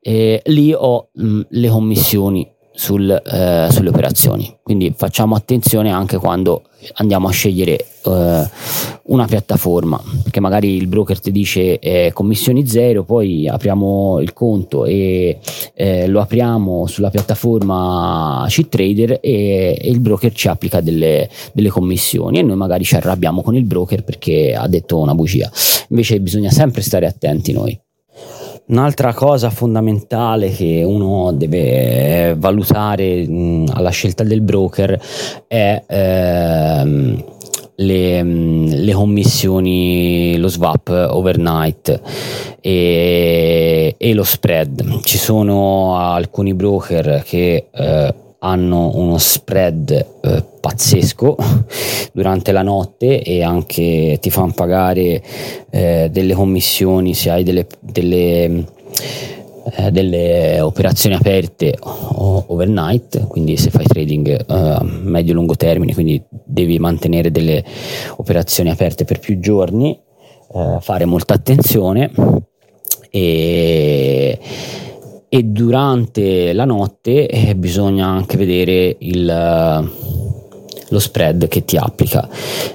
[0.00, 4.58] Eh, lì ho mh, le commissioni sul, eh, sulle operazioni.
[4.62, 6.62] Quindi facciamo attenzione anche quando
[6.94, 8.48] andiamo a scegliere eh,
[9.04, 14.84] una piattaforma, perché magari il broker ti dice eh, commissioni zero, poi apriamo il conto
[14.84, 15.38] e
[15.74, 22.38] eh, lo apriamo sulla piattaforma C-Trader e, e, il broker ci applica delle, delle commissioni
[22.38, 25.50] e noi magari ci arrabbiamo con il broker perché ha detto una bugia.
[25.88, 27.78] Invece bisogna sempre stare attenti noi.
[28.64, 35.00] Un'altra cosa fondamentale che uno deve valutare mh, alla scelta del broker
[35.48, 37.24] è ehm,
[37.76, 42.00] le, le, commissioni, lo swap overnight
[42.60, 45.00] e, e, lo spread.
[45.02, 48.14] Ci sono alcuni broker che eh,
[48.44, 51.36] hanno uno spread eh, pazzesco
[52.12, 55.22] durante la notte e anche ti fanno pagare
[55.70, 58.64] eh, delle commissioni se hai delle, delle
[59.76, 67.30] eh, delle operazioni aperte overnight, quindi se fai trading uh, medio-lungo termine, quindi devi mantenere
[67.30, 67.64] delle
[68.16, 69.96] operazioni aperte per più giorni,
[70.48, 72.10] uh, fare molta attenzione
[73.08, 74.38] e,
[75.34, 79.90] e durante la notte eh, bisogna anche vedere il
[80.90, 82.28] lo spread che ti applica,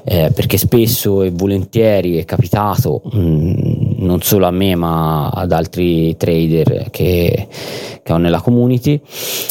[0.03, 3.53] eh, perché spesso e volentieri è capitato, mh, mm,
[3.99, 7.47] non solo a me ma ad altri trader che,
[8.01, 8.99] che ho nella community,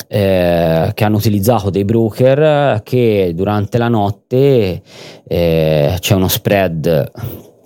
[0.09, 4.83] eh, che hanno utilizzato dei broker che durante la notte
[5.29, 7.13] eh, c'è uno spread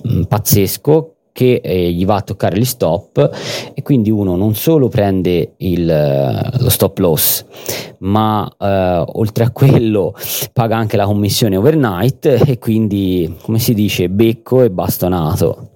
[0.02, 3.30] mh, mm, pazzesco che eh, gli va a toccare gli stop
[3.74, 5.86] e quindi uno non solo prende il,
[6.58, 7.44] lo stop loss
[7.98, 10.14] ma eh, oltre a quello
[10.52, 15.68] paga anche la commissione overnight e quindi come si dice becco e bastonato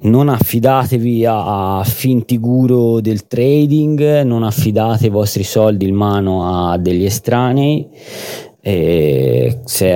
[0.00, 6.78] non affidatevi a, finti guru del trading non affidate i vostri soldi in mano a
[6.78, 7.88] degli estranei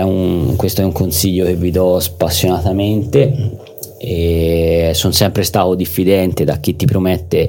[0.03, 3.62] un, questo è un consiglio che vi do spassionatamente
[4.05, 7.49] e sono sempre stato diffidente da chi ti promette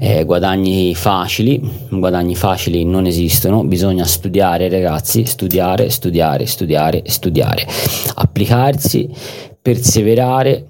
[0.00, 7.66] eh, guadagni facili, guadagni facili non esistono, bisogna studiare ragazzi, studiare, studiare, studiare, studiare,
[8.16, 9.08] applicarsi,
[9.62, 10.66] perseverare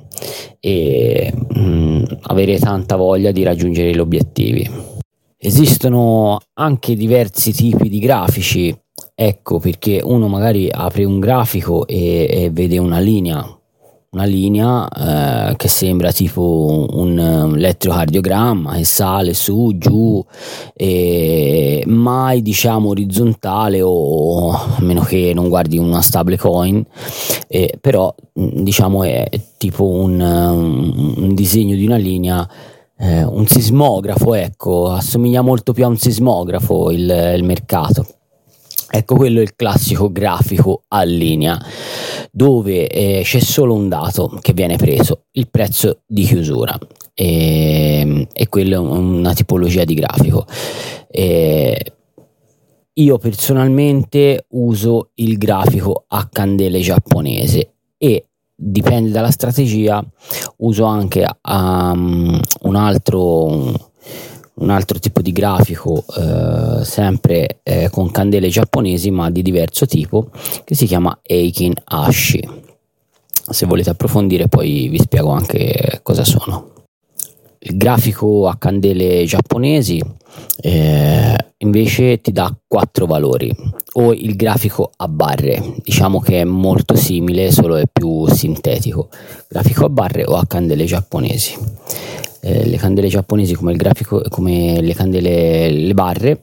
[0.60, 4.68] e mh, mm, avere tanta voglia di raggiungere gli obiettivi.
[5.38, 8.72] Esistono anche diversi tipi di grafici,
[9.14, 13.56] ecco perché uno magari apre un grafico e, e vede una linea
[14.12, 20.22] una linea eh, che sembra tipo un, un elettrocardiogramma che sale su, giù,
[20.74, 26.84] e mai diciamo orizzontale o a meno che non guardi una stable coin,
[27.48, 32.46] eh, però diciamo è tipo un, un disegno di una linea
[32.98, 38.06] eh, un sismografo, ecco, assomiglia molto più a un sismografo il, il mercato.
[38.94, 41.58] Ecco, quello è il classico grafico a linea,
[42.34, 46.76] dove eh, c'è solo un dato che viene preso, il prezzo di chiusura.
[47.12, 50.46] E, ehm, e quello è una tipologia di grafico.
[51.10, 51.92] E
[52.94, 60.02] io personalmente uso il grafico a candele giapponese e dipende dalla strategia,
[60.58, 63.91] uso anche um, un altro
[64.62, 70.30] un altro tipo di grafico eh, sempre eh, con candele giapponesi ma di diverso tipo
[70.64, 72.48] che si chiama Eikin Ashi.
[73.32, 76.70] Se volete approfondire poi vi spiego anche cosa sono.
[77.64, 80.00] Il grafico a candele giapponesi
[80.60, 83.54] eh, invece ti dà quattro valori.
[83.94, 89.08] O il grafico a barre diciamo che è molto simile solo è più sintetico.
[89.48, 91.56] Grafico a barre o a candele giapponesi
[92.44, 96.40] eh, le candele giapponesi come grafico, come le candele, le barre,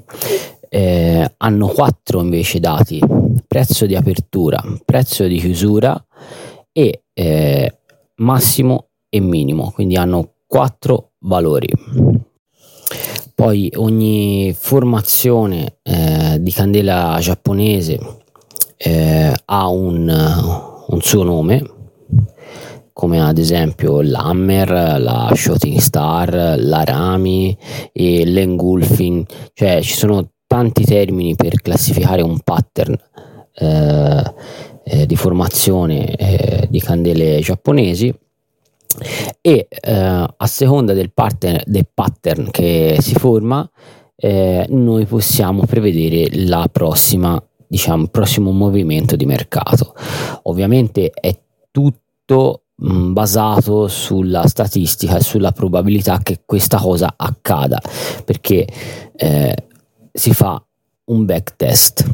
[0.69, 3.01] eh, hanno quattro invece dati,
[3.45, 6.01] prezzo di apertura, prezzo di chiusura
[6.71, 7.79] e eh,
[8.15, 11.67] massimo e minimo, quindi hanno quattro valori.
[13.35, 17.99] Poi ogni formazione eh, di candela giapponese
[18.77, 20.07] eh, ha un,
[20.87, 21.78] un suo nome,
[22.99, 27.57] come ad esempio l'hammer, la shooting star, la rami
[27.93, 32.97] e l'engulfing, cioè ci sono tanti termini per classificare un pattern
[33.53, 34.33] eh,
[34.83, 38.13] eh, di formazione eh, di candele giapponesi.
[39.39, 39.93] E eh,
[40.35, 43.65] a seconda del pattern, del pattern che si forma
[44.17, 49.95] eh, noi possiamo prevedere la prossima diciamo prossimo movimento di mercato.
[50.43, 51.33] Ovviamente è
[51.71, 57.81] tutto basato sulla statistica e sulla probabilità che questa cosa accada
[58.23, 58.65] perché
[59.15, 59.67] eh,
[60.11, 60.63] si fa
[61.05, 62.07] un backtest.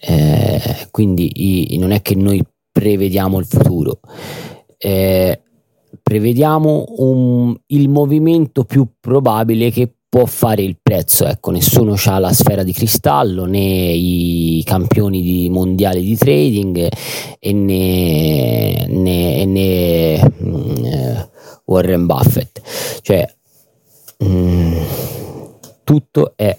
[0.00, 4.00] Eh, quindi i, non è che noi prevediamo il futuro.
[4.76, 5.42] Eh,
[6.02, 11.26] prevediamo un, il movimento più probabile che può fare il prezzo.
[11.26, 16.88] Ecco, nessuno ha la sfera di cristallo, né i campioni di mondiali di trading
[17.38, 21.28] e né, né, né uh,
[21.66, 22.60] Warren Buffett.
[23.02, 23.34] Cioè,
[24.18, 24.82] mh, mm,
[25.84, 26.58] tutto è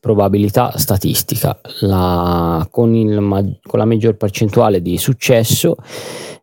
[0.00, 1.60] probabilità statistica.
[1.80, 5.76] La, con, il, con la maggior percentuale di successo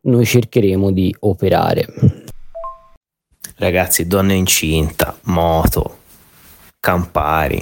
[0.03, 1.85] noi cercheremo di operare.
[3.59, 5.97] Ragazzi, donne incinta, moto,
[6.79, 7.61] Campari.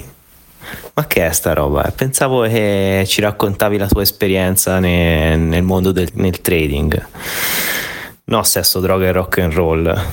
[0.94, 1.92] Ma che è sta roba?
[1.92, 7.04] Pensavo che ci raccontavi la tua esperienza nel, mondo del nel trading.
[8.26, 10.06] No, sesso, droga e rock and roll.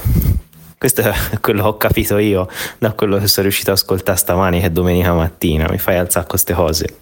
[0.75, 2.49] Questo è quello che ho capito io
[2.79, 5.67] da quello che sono riuscito ad ascoltare stamani che è domenica mattina.
[5.69, 6.97] Mi fai alzare queste cose.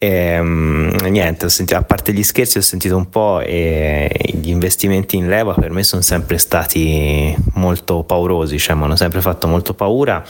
[0.00, 5.16] E, um, niente, sentito, a parte gli scherzi ho sentito un po' e gli investimenti
[5.16, 9.74] in leva per me sono sempre stati molto paurosi, cioè mi hanno sempre fatto molto
[9.74, 10.24] paura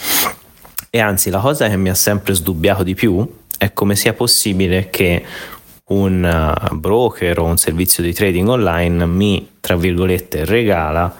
[0.88, 4.88] e anzi la cosa che mi ha sempre sdubbiato di più è come sia possibile
[4.88, 5.22] che
[5.88, 11.14] un uh, broker o un servizio di trading online mi, tra virgolette, regala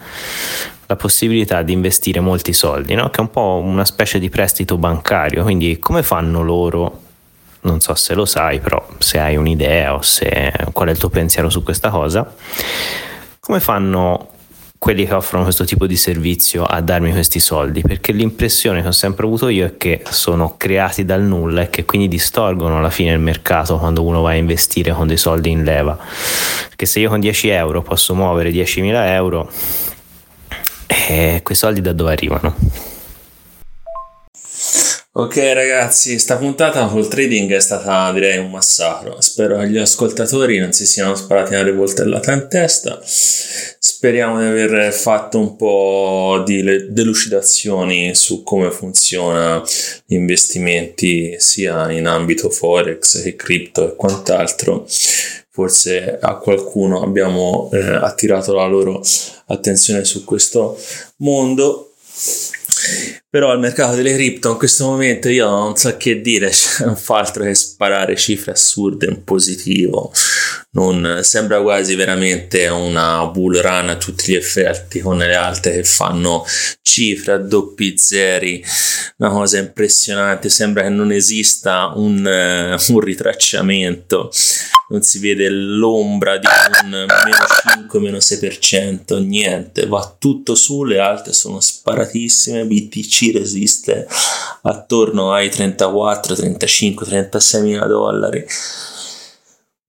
[0.87, 3.11] la possibilità di investire molti soldi, no?
[3.11, 7.01] che è un po' una specie di prestito bancario, quindi come fanno loro
[7.61, 11.09] non so se lo sai, però se hai un'idea o se, qual è il tuo
[11.09, 12.31] pensiero su questa cosa,
[13.39, 14.29] come fanno
[14.77, 17.81] quelli che offrono questo tipo di servizio a darmi questi soldi?
[17.81, 21.83] Perché l'impressione che ho sempre avuto io è che sono creati dal nulla e che
[21.83, 25.63] quindi distorgono alla fine il mercato quando uno va a investire con dei soldi in
[25.63, 25.97] leva.
[26.67, 29.51] Perché se io con 10 euro posso muovere 10.000 euro,
[30.87, 32.55] eh, quei soldi da dove arrivano?
[35.11, 39.19] Ok ragazzi, sta puntata col trading è stata direi un massacro.
[39.21, 43.01] Spero che gli ascoltatori non si siano sparati una rivoltellata in testa.
[43.03, 46.61] Speriamo di aver fatto un po' di
[46.91, 49.63] delucidazioni su come funziona
[50.05, 54.85] gli investimenti sia in ambito forex che cripto e quant'altro.
[55.49, 59.01] Forse a qualcuno abbiamo eh, attirato la loro
[59.47, 60.79] attenzione su questo
[61.17, 61.93] mondo
[63.29, 66.95] però il mercato delle cripto in questo momento io non so che dire, cioè, non
[66.95, 70.11] fa altro che sparare cifre assurde in positivo.
[70.71, 75.83] Non, sembra quasi veramente una bull run a tutti gli effetti con le alte che
[75.83, 76.45] fanno
[76.81, 78.63] cifre a doppi zeri,
[79.17, 80.49] una cosa impressionante.
[80.49, 84.29] Sembra che non esista un, uh, un ritracciamento
[84.89, 86.47] non si vede l'ombra di
[86.83, 94.07] un meno 5, meno 6%, niente, va tutto su, le alte sono sparatissime, BTC resiste
[94.63, 98.45] attorno ai 34, 35, 36 mila dollari.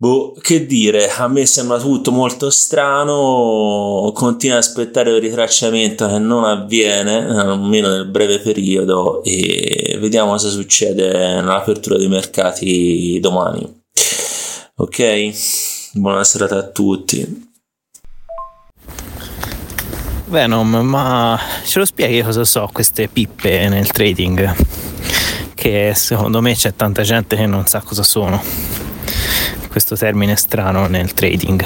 [0.03, 6.19] Boh, che dire, a me sembra tutto molto strano, continuo ad aspettare il ritracciamento che
[6.19, 13.83] non avviene, almeno nel breve periodo, e vediamo cosa succede nell'apertura dei mercati domani.
[14.77, 15.33] Ok?
[15.93, 17.51] Buona serata a tutti.
[20.29, 24.57] Venom, ma ce lo spieghi cosa so queste pippe nel trading?
[25.55, 28.89] Che secondo me c'è tanta gente che non sa cosa sono.
[29.71, 31.65] Questo termine strano nel trading.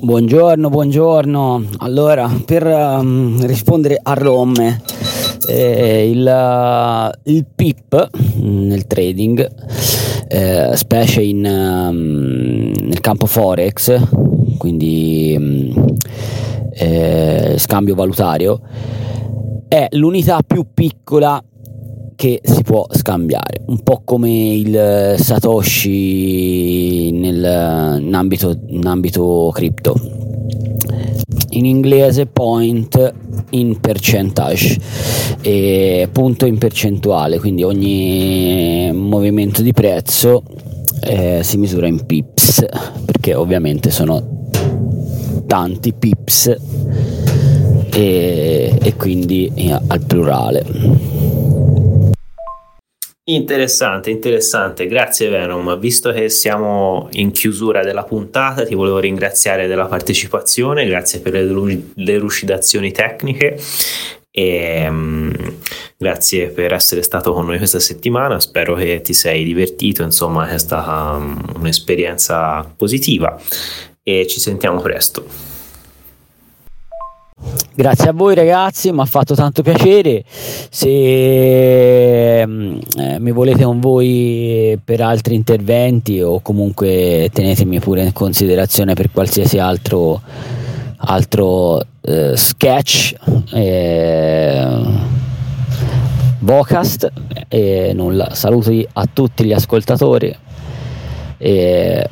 [0.00, 1.64] Buongiorno, buongiorno.
[1.78, 4.80] Allora, per um, rispondere a Romme,
[5.48, 9.50] eh, il, il PIP nel trading
[10.28, 14.00] eh, specie in, um, nel campo forex,
[14.56, 15.96] quindi um,
[16.74, 18.60] eh, scambio valutario,
[19.66, 21.42] è l'unità più piccola
[22.16, 29.94] che si può scambiare, un po' come il Satoshi nel, in, ambito, in ambito cripto.
[31.50, 33.12] In inglese point
[33.50, 34.78] in percentage
[35.40, 40.42] e punto in percentuale, quindi ogni movimento di prezzo
[41.00, 42.66] eh, si misura in pips,
[43.04, 44.48] perché ovviamente sono
[45.46, 46.56] tanti pips
[47.90, 49.52] e, e quindi
[49.86, 50.64] al plurale.
[53.26, 55.78] Interessante, interessante, grazie Venom.
[55.78, 62.18] Visto che siamo in chiusura della puntata, ti volevo ringraziare della partecipazione, grazie per le,
[62.18, 63.58] lucidazioni tecniche
[64.30, 65.32] e um,
[65.96, 68.38] grazie per essere stato con noi questa settimana.
[68.40, 73.40] Spero che ti sei divertito, insomma, è stata um, un'esperienza positiva
[74.02, 75.53] e ci sentiamo presto.
[77.76, 80.22] Grazie a voi ragazzi, mi ha fatto tanto piacere.
[80.28, 88.12] Se mm, eh, mi volete con voi per altri interventi o comunque tenetemi pure in
[88.12, 90.20] considerazione per qualsiasi altro,
[90.98, 93.16] altro eh, sketch,
[93.52, 94.68] eh,
[96.38, 97.10] vocast
[97.48, 98.34] e nulla.
[98.34, 100.42] Saluti a tutti gli ascoltatori.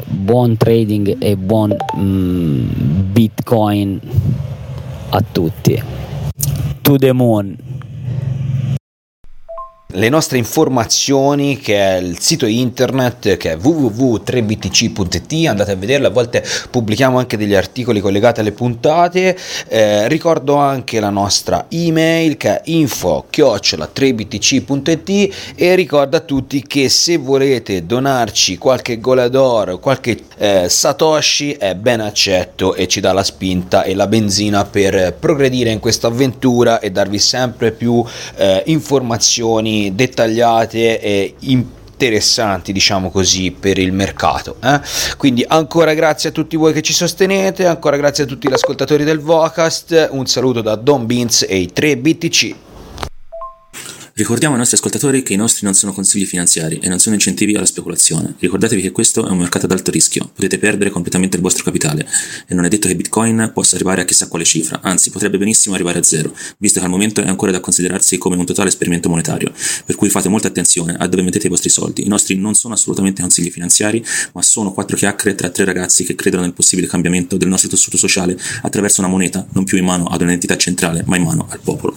[0.05, 2.69] Buon trading e buon mm,
[3.13, 4.01] Bitcoin
[5.13, 5.83] a tutti.
[6.85, 7.72] To the moon.
[9.95, 16.11] Le nostre informazioni che è il sito internet che è www.3btc.it andate a vederlo a
[16.11, 19.37] volte pubblichiamo anche degli articoli collegati alle puntate.
[19.69, 26.89] Eh, ricordo anche la nostra email che è info 3btc.it e ricordo a tutti che
[26.89, 33.25] se volete donarci qualche golador qualche eh, satoshi è ben accetto e ci dà la
[33.25, 38.03] spinta e la benzina per progredire in questa avventura e darvi sempre più
[38.37, 44.57] eh, informazioni dettagliate e interessanti, diciamo così, per il mercato.
[44.63, 44.81] Eh?
[45.17, 49.05] Quindi ancora grazie a tutti voi che ci sostenete, ancora grazie a tutti gli ascoltatori
[49.05, 52.55] del Vocast, un saluto da Don Beans e i 3 BTC.
[54.15, 57.55] Ricordiamo ai nostri ascoltatori che i nostri non sono consigli finanziari e non sono incentivi
[57.55, 58.35] alla speculazione.
[58.39, 62.07] Ricordatevi che questo è un mercato ad alto rischio, potete perdere completamente il vostro capitale
[62.47, 65.75] e non è detto che Bitcoin possa arrivare a chissà quale cifra, anzi potrebbe benissimo
[65.75, 69.09] arrivare a zero, visto che al momento è ancora da considerarsi come un totale esperimento
[69.09, 69.51] monetario.
[69.87, 72.05] Per cui fate molta attenzione a dove mettete i vostri soldi.
[72.05, 76.15] I nostri non sono assolutamente consigli finanziari, ma sono quattro chiacchiere tra tre ragazzi che
[76.15, 80.05] credono nel possibile cambiamento del nostro tessuto sociale attraverso una moneta non più in mano
[80.05, 81.97] ad un'entità centrale, ma in mano al popolo.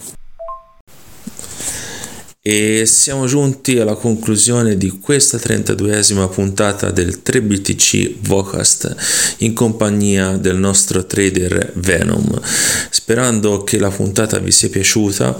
[2.48, 8.94] E siamo giunti alla conclusione di questa 32esima puntata del 3BTC Vocast
[9.38, 12.40] in compagnia del nostro trader Venom.
[12.88, 15.36] Sperando che la puntata vi sia piaciuta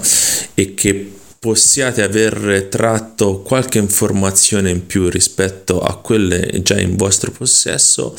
[0.53, 7.31] e che possiate aver tratto qualche informazione in più rispetto a quelle già in vostro
[7.31, 8.15] possesso.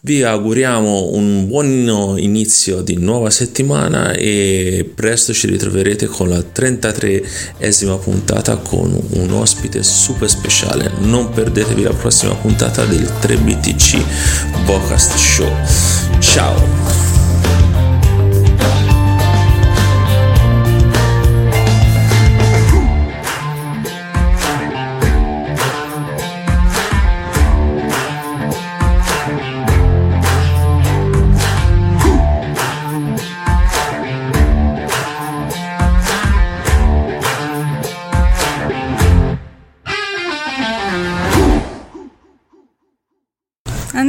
[0.00, 7.98] Vi auguriamo un buon inizio di nuova settimana e presto ci ritroverete con la 33esima
[7.98, 10.92] puntata con un ospite super speciale.
[10.98, 15.50] Non perdetevi la prossima puntata del 3BTC Vocast Show.
[16.20, 17.13] Ciao!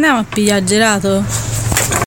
[0.08, 1.55] Andiamo a pigliare gelato?